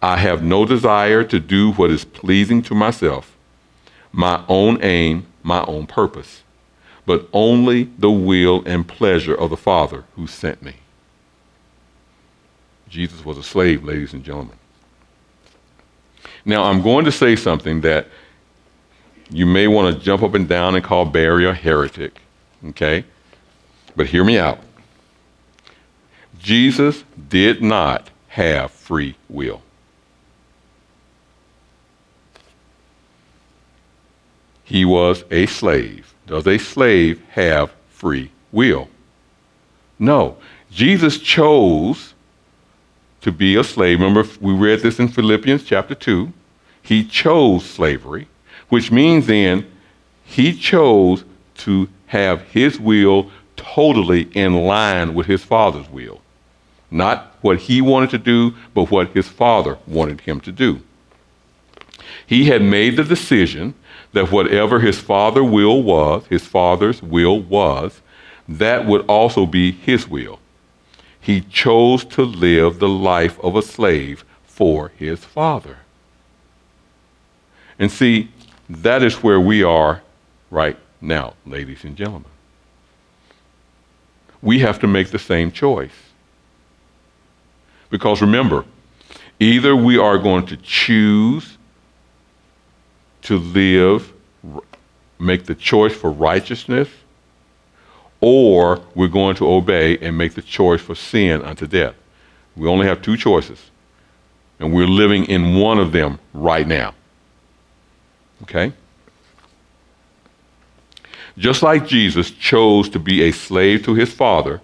I 0.00 0.16
have 0.16 0.42
no 0.42 0.64
desire 0.64 1.22
to 1.24 1.38
do 1.38 1.72
what 1.72 1.90
is 1.90 2.04
pleasing 2.04 2.62
to 2.62 2.74
myself, 2.74 3.36
my 4.10 4.44
own 4.48 4.82
aim, 4.82 5.26
my 5.42 5.62
own 5.64 5.86
purpose, 5.86 6.42
but 7.04 7.28
only 7.34 7.84
the 7.98 8.10
will 8.10 8.62
and 8.64 8.88
pleasure 8.88 9.34
of 9.34 9.50
the 9.50 9.56
Father 9.58 10.04
who 10.16 10.26
sent 10.26 10.62
me. 10.62 10.76
Jesus 12.88 13.24
was 13.24 13.36
a 13.36 13.42
slave, 13.42 13.84
ladies 13.84 14.14
and 14.14 14.24
gentlemen. 14.24 14.56
Now, 16.46 16.64
I'm 16.64 16.82
going 16.82 17.04
to 17.04 17.12
say 17.12 17.36
something 17.36 17.82
that 17.82 18.08
you 19.30 19.44
may 19.44 19.68
want 19.68 19.94
to 19.94 20.02
jump 20.02 20.22
up 20.22 20.34
and 20.34 20.48
down 20.48 20.74
and 20.74 20.84
call 20.84 21.04
Barry 21.04 21.46
a 21.46 21.52
heretic, 21.52 22.20
okay? 22.68 23.04
But 23.94 24.06
hear 24.06 24.24
me 24.24 24.38
out. 24.38 24.58
Jesus 26.38 27.04
did 27.28 27.62
not 27.62 28.10
have 28.28 28.70
free 28.70 29.16
will. 29.28 29.62
He 34.64 34.84
was 34.84 35.24
a 35.30 35.46
slave. 35.46 36.14
Does 36.26 36.46
a 36.46 36.58
slave 36.58 37.22
have 37.30 37.72
free 37.90 38.30
will? 38.50 38.88
No. 39.98 40.36
Jesus 40.70 41.18
chose 41.18 42.14
to 43.20 43.30
be 43.30 43.56
a 43.56 43.64
slave. 43.64 44.00
Remember, 44.00 44.28
we 44.40 44.54
read 44.54 44.80
this 44.80 44.98
in 44.98 45.08
Philippians 45.08 45.64
chapter 45.64 45.94
2. 45.94 46.32
He 46.82 47.04
chose 47.04 47.64
slavery, 47.64 48.28
which 48.68 48.90
means 48.90 49.26
then 49.26 49.70
he 50.24 50.56
chose 50.56 51.24
to 51.58 51.88
have 52.06 52.42
his 52.42 52.80
will 52.80 53.30
totally 53.62 54.22
in 54.34 54.54
line 54.54 55.14
with 55.14 55.26
his 55.26 55.42
father's 55.42 55.88
will. 55.88 56.20
Not 56.90 57.36
what 57.40 57.58
he 57.58 57.80
wanted 57.80 58.10
to 58.10 58.18
do, 58.18 58.54
but 58.74 58.90
what 58.90 59.08
his 59.10 59.28
father 59.28 59.78
wanted 59.86 60.20
him 60.22 60.40
to 60.40 60.52
do. 60.52 60.82
He 62.26 62.44
had 62.44 62.62
made 62.62 62.96
the 62.96 63.04
decision 63.04 63.74
that 64.12 64.30
whatever 64.30 64.80
his 64.80 64.98
father's 64.98 65.48
will 65.48 65.82
was, 65.82 66.26
his 66.26 66.46
father's 66.46 67.02
will 67.02 67.40
was, 67.40 68.00
that 68.48 68.86
would 68.86 69.06
also 69.06 69.46
be 69.46 69.72
his 69.72 70.06
will. 70.08 70.38
He 71.20 71.40
chose 71.40 72.04
to 72.06 72.22
live 72.22 72.78
the 72.78 72.88
life 72.88 73.38
of 73.40 73.56
a 73.56 73.62
slave 73.62 74.24
for 74.44 74.90
his 74.96 75.24
father. 75.24 75.78
And 77.78 77.90
see, 77.90 78.30
that 78.68 79.02
is 79.02 79.22
where 79.22 79.40
we 79.40 79.62
are 79.62 80.02
right 80.50 80.76
now, 81.00 81.34
ladies 81.46 81.84
and 81.84 81.96
gentlemen. 81.96 82.31
We 84.42 84.58
have 84.58 84.80
to 84.80 84.86
make 84.86 85.10
the 85.10 85.18
same 85.18 85.52
choice. 85.52 85.94
Because 87.90 88.20
remember, 88.20 88.64
either 89.38 89.76
we 89.76 89.98
are 89.98 90.18
going 90.18 90.46
to 90.46 90.56
choose 90.56 91.56
to 93.22 93.38
live, 93.38 94.12
make 95.18 95.44
the 95.44 95.54
choice 95.54 95.94
for 95.94 96.10
righteousness, 96.10 96.88
or 98.20 98.80
we're 98.94 99.08
going 99.08 99.36
to 99.36 99.48
obey 99.48 99.98
and 99.98 100.16
make 100.16 100.34
the 100.34 100.42
choice 100.42 100.80
for 100.80 100.94
sin 100.94 101.42
unto 101.42 101.66
death. 101.66 101.94
We 102.56 102.68
only 102.68 102.86
have 102.86 103.02
two 103.02 103.16
choices, 103.16 103.70
and 104.58 104.72
we're 104.72 104.86
living 104.86 105.24
in 105.26 105.56
one 105.56 105.78
of 105.78 105.92
them 105.92 106.18
right 106.32 106.66
now. 106.66 106.94
Okay? 108.42 108.72
Just 111.38 111.62
like 111.62 111.86
Jesus 111.86 112.30
chose 112.30 112.88
to 112.90 112.98
be 112.98 113.22
a 113.22 113.32
slave 113.32 113.84
to 113.84 113.94
his 113.94 114.12
Father, 114.12 114.60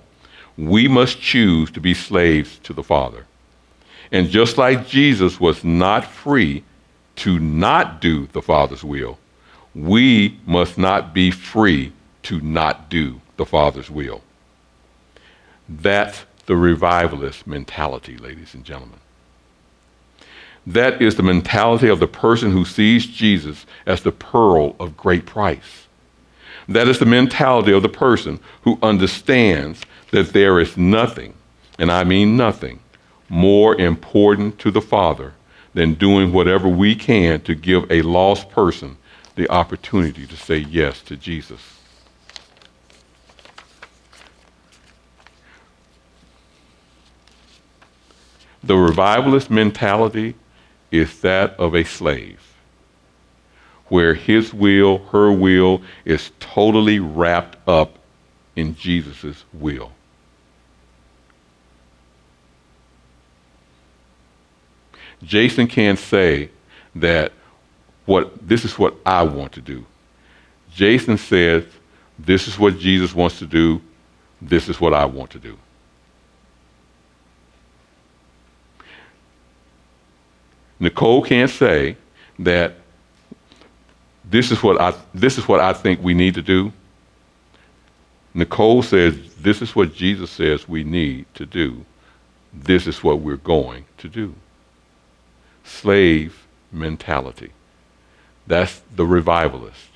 we 0.57 0.89
must 0.89 1.21
choose 1.21 1.71
to 1.71 1.81
be 1.81 1.95
slaves 1.95 2.59
to 2.65 2.73
the 2.73 2.83
Father. 2.83 3.27
And 4.11 4.29
just 4.29 4.59
like 4.59 4.89
Jesus 4.89 5.39
was 5.39 5.65
not 5.65 6.05
free 6.05 6.65
to 7.17 7.39
not 7.39 8.01
do 8.01 8.27
the 8.29 8.43
Father's 8.43 8.85
will, 8.85 9.19
we 9.75 10.39
must 10.47 10.79
not 10.79 11.15
be 11.15 11.31
free 11.31 11.93
to 12.25 12.41
not 12.41 12.89
do 12.89 13.21
the 13.37 13.47
Father's 13.47 13.91
will. 13.91 14.23
That's 15.69 16.25
the 16.47 16.57
revivalist 16.57 17.47
mentality, 17.47 18.17
ladies 18.17 18.55
and 18.55 18.65
gentlemen. 18.65 18.99
That 20.67 21.01
is 21.01 21.17
the 21.17 21.23
mentality 21.23 21.89
of 21.89 22.01
the 22.01 22.07
person 22.07 22.51
who 22.53 22.65
sees 22.65 23.07
Jesus 23.07 23.65
as 23.87 24.03
the 24.03 24.13
pearl 24.13 24.77
of 24.81 24.97
great 24.97 25.25
price. 25.25 25.88
That 26.69 26.87
is 26.87 26.99
the 26.99 27.07
mentality 27.07 27.73
of 27.73 27.83
the 27.83 27.89
person 27.89 28.41
who 28.63 28.79
understands 28.83 29.81
that 30.11 30.33
there 30.33 30.61
is 30.61 30.77
nothing, 30.77 31.35
and 31.79 31.91
I 31.91 32.05
mean 32.05 32.37
nothing, 32.37 32.81
more 33.29 33.79
important 33.81 34.59
to 34.61 34.71
the 34.71 34.83
Father 34.83 35.33
than 35.75 35.95
doing 35.95 36.33
whatever 36.33 36.69
we 36.69 36.95
can 36.95 37.41
to 37.43 37.55
give 37.55 37.91
a 37.91 38.03
lost 38.03 38.51
person 38.51 38.97
the 39.35 39.49
opportunity 39.51 40.27
to 40.27 40.37
say 40.37 40.59
yes 40.59 41.01
to 41.03 41.17
Jesus. 41.17 41.79
The 48.63 48.77
revivalist 48.77 49.51
mentality 49.51 50.35
is 50.91 51.21
that 51.21 51.53
of 51.59 51.75
a 51.75 51.85
slave, 51.85 52.48
where 53.89 54.15
his 54.15 54.53
will, 54.53 54.99
her 55.07 55.33
will, 55.33 55.83
is 56.05 56.31
totally 56.41 56.99
wrapped 56.99 57.57
up 57.69 57.99
in 58.57 58.75
Jesus' 58.75 59.45
will. 59.53 59.93
Jason 65.23 65.67
can't 65.67 65.99
say 65.99 66.51
that 66.95 67.33
what 68.07 68.47
this 68.47 68.65
is 68.65 68.79
what 68.79 68.95
I 69.05 69.23
want 69.23 69.53
to 69.53 69.61
do. 69.61 69.85
Jason 70.75 71.19
says, 71.19 71.65
this 72.19 72.49
is 72.49 72.59
what 72.59 72.79
Jesus 72.79 73.15
wants 73.15 73.39
to 73.39 73.47
do, 73.47 73.81
this 74.41 74.69
is 74.69 74.81
what 74.81 74.95
I 74.95 75.05
want 75.05 75.31
to 75.31 75.39
do. 75.39 75.59
Nicole 80.81 81.23
can't 81.23 81.51
say 81.51 81.97
that 82.39 82.75
this 84.31 84.51
is 84.51 84.63
what 84.63 84.81
I 84.81 84.95
this 85.15 85.39
is 85.39 85.49
what 85.49 85.61
I 85.61 85.73
think 85.73 86.03
we 86.03 86.15
need 86.15 86.35
to 86.35 86.43
do. 86.43 86.73
Nicole 88.35 88.83
says 88.83 89.35
this 89.37 89.63
is 89.63 89.75
what 89.75 89.95
Jesus 89.95 90.31
says 90.31 90.69
we 90.69 90.85
need 90.85 91.27
to 91.35 91.47
do. 91.47 91.85
This 92.53 92.87
is 92.87 93.03
what 93.03 93.21
we're 93.21 93.37
going 93.37 93.85
to 93.99 94.09
do. 94.09 94.35
Slave 95.65 96.47
mentality. 96.73 97.53
That's 98.47 98.81
the 98.95 99.07
revivalist. 99.07 99.89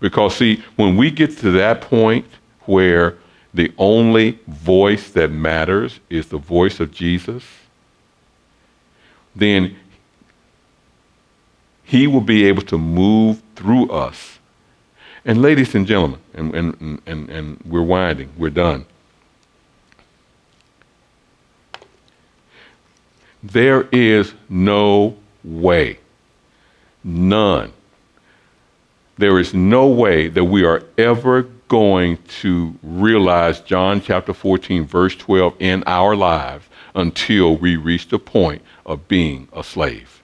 Because 0.00 0.36
see, 0.36 0.62
when 0.76 0.96
we 0.96 1.10
get 1.10 1.38
to 1.38 1.50
that 1.52 1.80
point 1.80 2.26
where 2.62 3.16
the 3.54 3.72
only 3.78 4.38
voice 4.46 5.10
that 5.10 5.30
matters 5.30 6.00
is 6.10 6.28
the 6.28 6.38
voice 6.38 6.80
of 6.80 6.92
Jesus, 6.92 7.44
then 9.34 9.76
he 11.86 12.08
will 12.08 12.20
be 12.20 12.44
able 12.46 12.62
to 12.62 12.76
move 12.76 13.40
through 13.54 13.88
us. 13.90 14.40
And 15.24 15.40
ladies 15.40 15.72
and 15.76 15.86
gentlemen, 15.86 16.18
and, 16.34 16.52
and, 16.52 17.00
and, 17.06 17.30
and 17.30 17.60
we're 17.64 17.80
winding, 17.82 18.30
we're 18.36 18.50
done. 18.50 18.86
There 23.40 23.82
is 23.92 24.34
no 24.48 25.16
way, 25.44 26.00
none. 27.04 27.72
There 29.16 29.38
is 29.38 29.54
no 29.54 29.86
way 29.86 30.26
that 30.26 30.44
we 30.44 30.64
are 30.64 30.82
ever 30.98 31.42
going 31.68 32.18
to 32.40 32.74
realize 32.82 33.60
John 33.60 34.00
chapter 34.00 34.34
14, 34.34 34.84
verse 34.86 35.14
12 35.14 35.54
in 35.60 35.84
our 35.86 36.16
lives 36.16 36.66
until 36.96 37.56
we 37.56 37.76
reach 37.76 38.08
the 38.08 38.18
point 38.18 38.62
of 38.84 39.06
being 39.06 39.46
a 39.52 39.62
slave. 39.62 40.16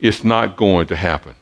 It's 0.00 0.24
not 0.24 0.56
going 0.56 0.86
to 0.88 0.96
happen. 0.96 1.34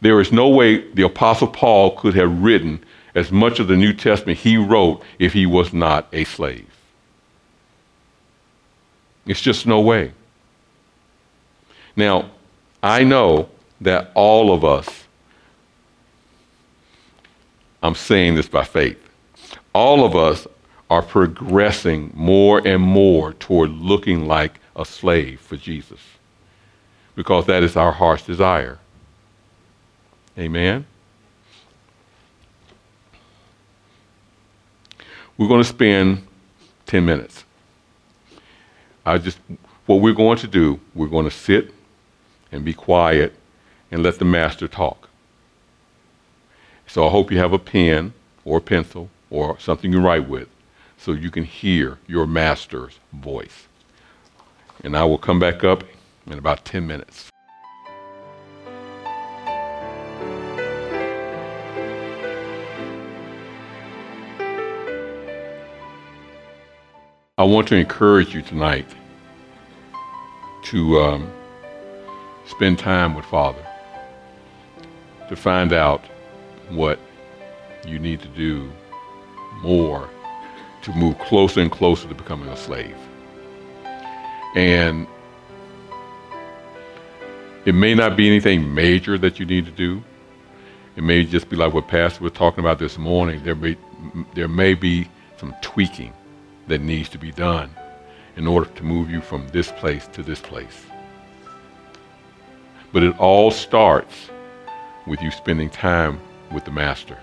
There 0.00 0.20
is 0.20 0.32
no 0.32 0.48
way 0.48 0.90
the 0.92 1.02
Apostle 1.02 1.48
Paul 1.48 1.96
could 1.96 2.14
have 2.14 2.42
written 2.42 2.82
as 3.14 3.30
much 3.30 3.60
of 3.60 3.68
the 3.68 3.76
New 3.76 3.92
Testament 3.92 4.38
he 4.38 4.56
wrote 4.56 5.02
if 5.18 5.32
he 5.32 5.46
was 5.46 5.72
not 5.72 6.08
a 6.12 6.24
slave. 6.24 6.66
It's 9.26 9.40
just 9.40 9.66
no 9.66 9.80
way. 9.80 10.12
Now, 11.94 12.30
I 12.82 13.04
know 13.04 13.48
that 13.80 14.10
all 14.14 14.52
of 14.52 14.64
us, 14.64 15.04
I'm 17.82 17.94
saying 17.94 18.34
this 18.34 18.48
by 18.48 18.64
faith, 18.64 18.98
all 19.72 20.04
of 20.04 20.16
us 20.16 20.46
are 20.90 21.02
progressing 21.02 22.10
more 22.14 22.66
and 22.66 22.82
more 22.82 23.34
toward 23.34 23.70
looking 23.70 24.26
like 24.26 24.58
a 24.74 24.84
slave 24.84 25.40
for 25.40 25.56
Jesus 25.56 26.00
because 27.14 27.46
that 27.46 27.62
is 27.62 27.76
our 27.76 27.92
heart's 27.92 28.24
desire. 28.24 28.78
Amen. 30.38 30.86
We're 35.36 35.48
going 35.48 35.62
to 35.62 35.68
spend 35.68 36.26
10 36.86 37.04
minutes. 37.04 37.44
I 39.04 39.18
just 39.18 39.38
what 39.86 39.96
we're 39.96 40.14
going 40.14 40.38
to 40.38 40.46
do, 40.46 40.78
we're 40.94 41.08
going 41.08 41.24
to 41.24 41.30
sit 41.30 41.74
and 42.52 42.64
be 42.64 42.72
quiet 42.72 43.34
and 43.90 44.02
let 44.02 44.18
the 44.18 44.24
master 44.24 44.68
talk. 44.68 45.08
So 46.86 47.06
I 47.06 47.10
hope 47.10 47.30
you 47.30 47.38
have 47.38 47.52
a 47.52 47.58
pen 47.58 48.12
or 48.44 48.58
a 48.58 48.60
pencil 48.60 49.08
or 49.30 49.58
something 49.58 49.92
you 49.92 50.00
write 50.00 50.28
with 50.28 50.48
so 50.98 51.12
you 51.12 51.30
can 51.30 51.44
hear 51.44 51.98
your 52.06 52.26
master's 52.26 52.98
voice. 53.12 53.66
And 54.84 54.96
I 54.96 55.04
will 55.04 55.18
come 55.18 55.38
back 55.38 55.64
up 55.64 55.84
in 56.26 56.38
about 56.38 56.64
10 56.64 56.86
minutes. 56.86 57.30
I 67.38 67.44
want 67.44 67.66
to 67.68 67.76
encourage 67.76 68.34
you 68.34 68.42
tonight 68.42 68.86
to 70.64 71.00
um, 71.00 71.32
spend 72.46 72.78
time 72.78 73.14
with 73.14 73.24
Father, 73.24 73.66
to 75.28 75.34
find 75.34 75.72
out 75.72 76.04
what 76.68 77.00
you 77.86 77.98
need 77.98 78.20
to 78.20 78.28
do 78.28 78.70
more 79.62 80.08
to 80.82 80.92
move 80.92 81.18
closer 81.20 81.60
and 81.60 81.70
closer 81.70 82.08
to 82.08 82.14
becoming 82.14 82.48
a 82.48 82.56
slave. 82.56 82.96
And 84.54 85.06
it 87.64 87.74
may 87.74 87.94
not 87.94 88.16
be 88.16 88.26
anything 88.26 88.74
major 88.74 89.16
that 89.18 89.38
you 89.38 89.46
need 89.46 89.66
to 89.66 89.70
do. 89.70 90.02
It 90.96 91.04
may 91.04 91.24
just 91.24 91.48
be 91.48 91.56
like 91.56 91.72
what 91.72 91.88
Pastor 91.88 92.24
was 92.24 92.32
talking 92.32 92.60
about 92.60 92.78
this 92.78 92.98
morning. 92.98 93.42
There 93.44 93.54
may, 93.54 93.76
there 94.34 94.48
may 94.48 94.74
be 94.74 95.08
some 95.36 95.54
tweaking 95.62 96.12
that 96.68 96.80
needs 96.80 97.08
to 97.10 97.18
be 97.18 97.30
done 97.32 97.70
in 98.36 98.46
order 98.46 98.68
to 98.70 98.82
move 98.82 99.10
you 99.10 99.20
from 99.20 99.46
this 99.48 99.70
place 99.72 100.06
to 100.08 100.22
this 100.22 100.40
place. 100.40 100.86
But 102.92 103.02
it 103.02 103.18
all 103.18 103.50
starts 103.50 104.30
with 105.06 105.22
you 105.22 105.30
spending 105.30 105.70
time 105.70 106.20
with 106.50 106.64
the 106.64 106.70
Master 106.70 107.18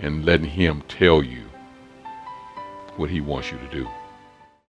and 0.00 0.24
letting 0.24 0.46
Him 0.46 0.82
tell 0.88 1.22
you 1.22 1.44
what 2.96 3.10
He 3.10 3.20
wants 3.20 3.50
you 3.50 3.58
to 3.58 3.68
do. 3.68 3.88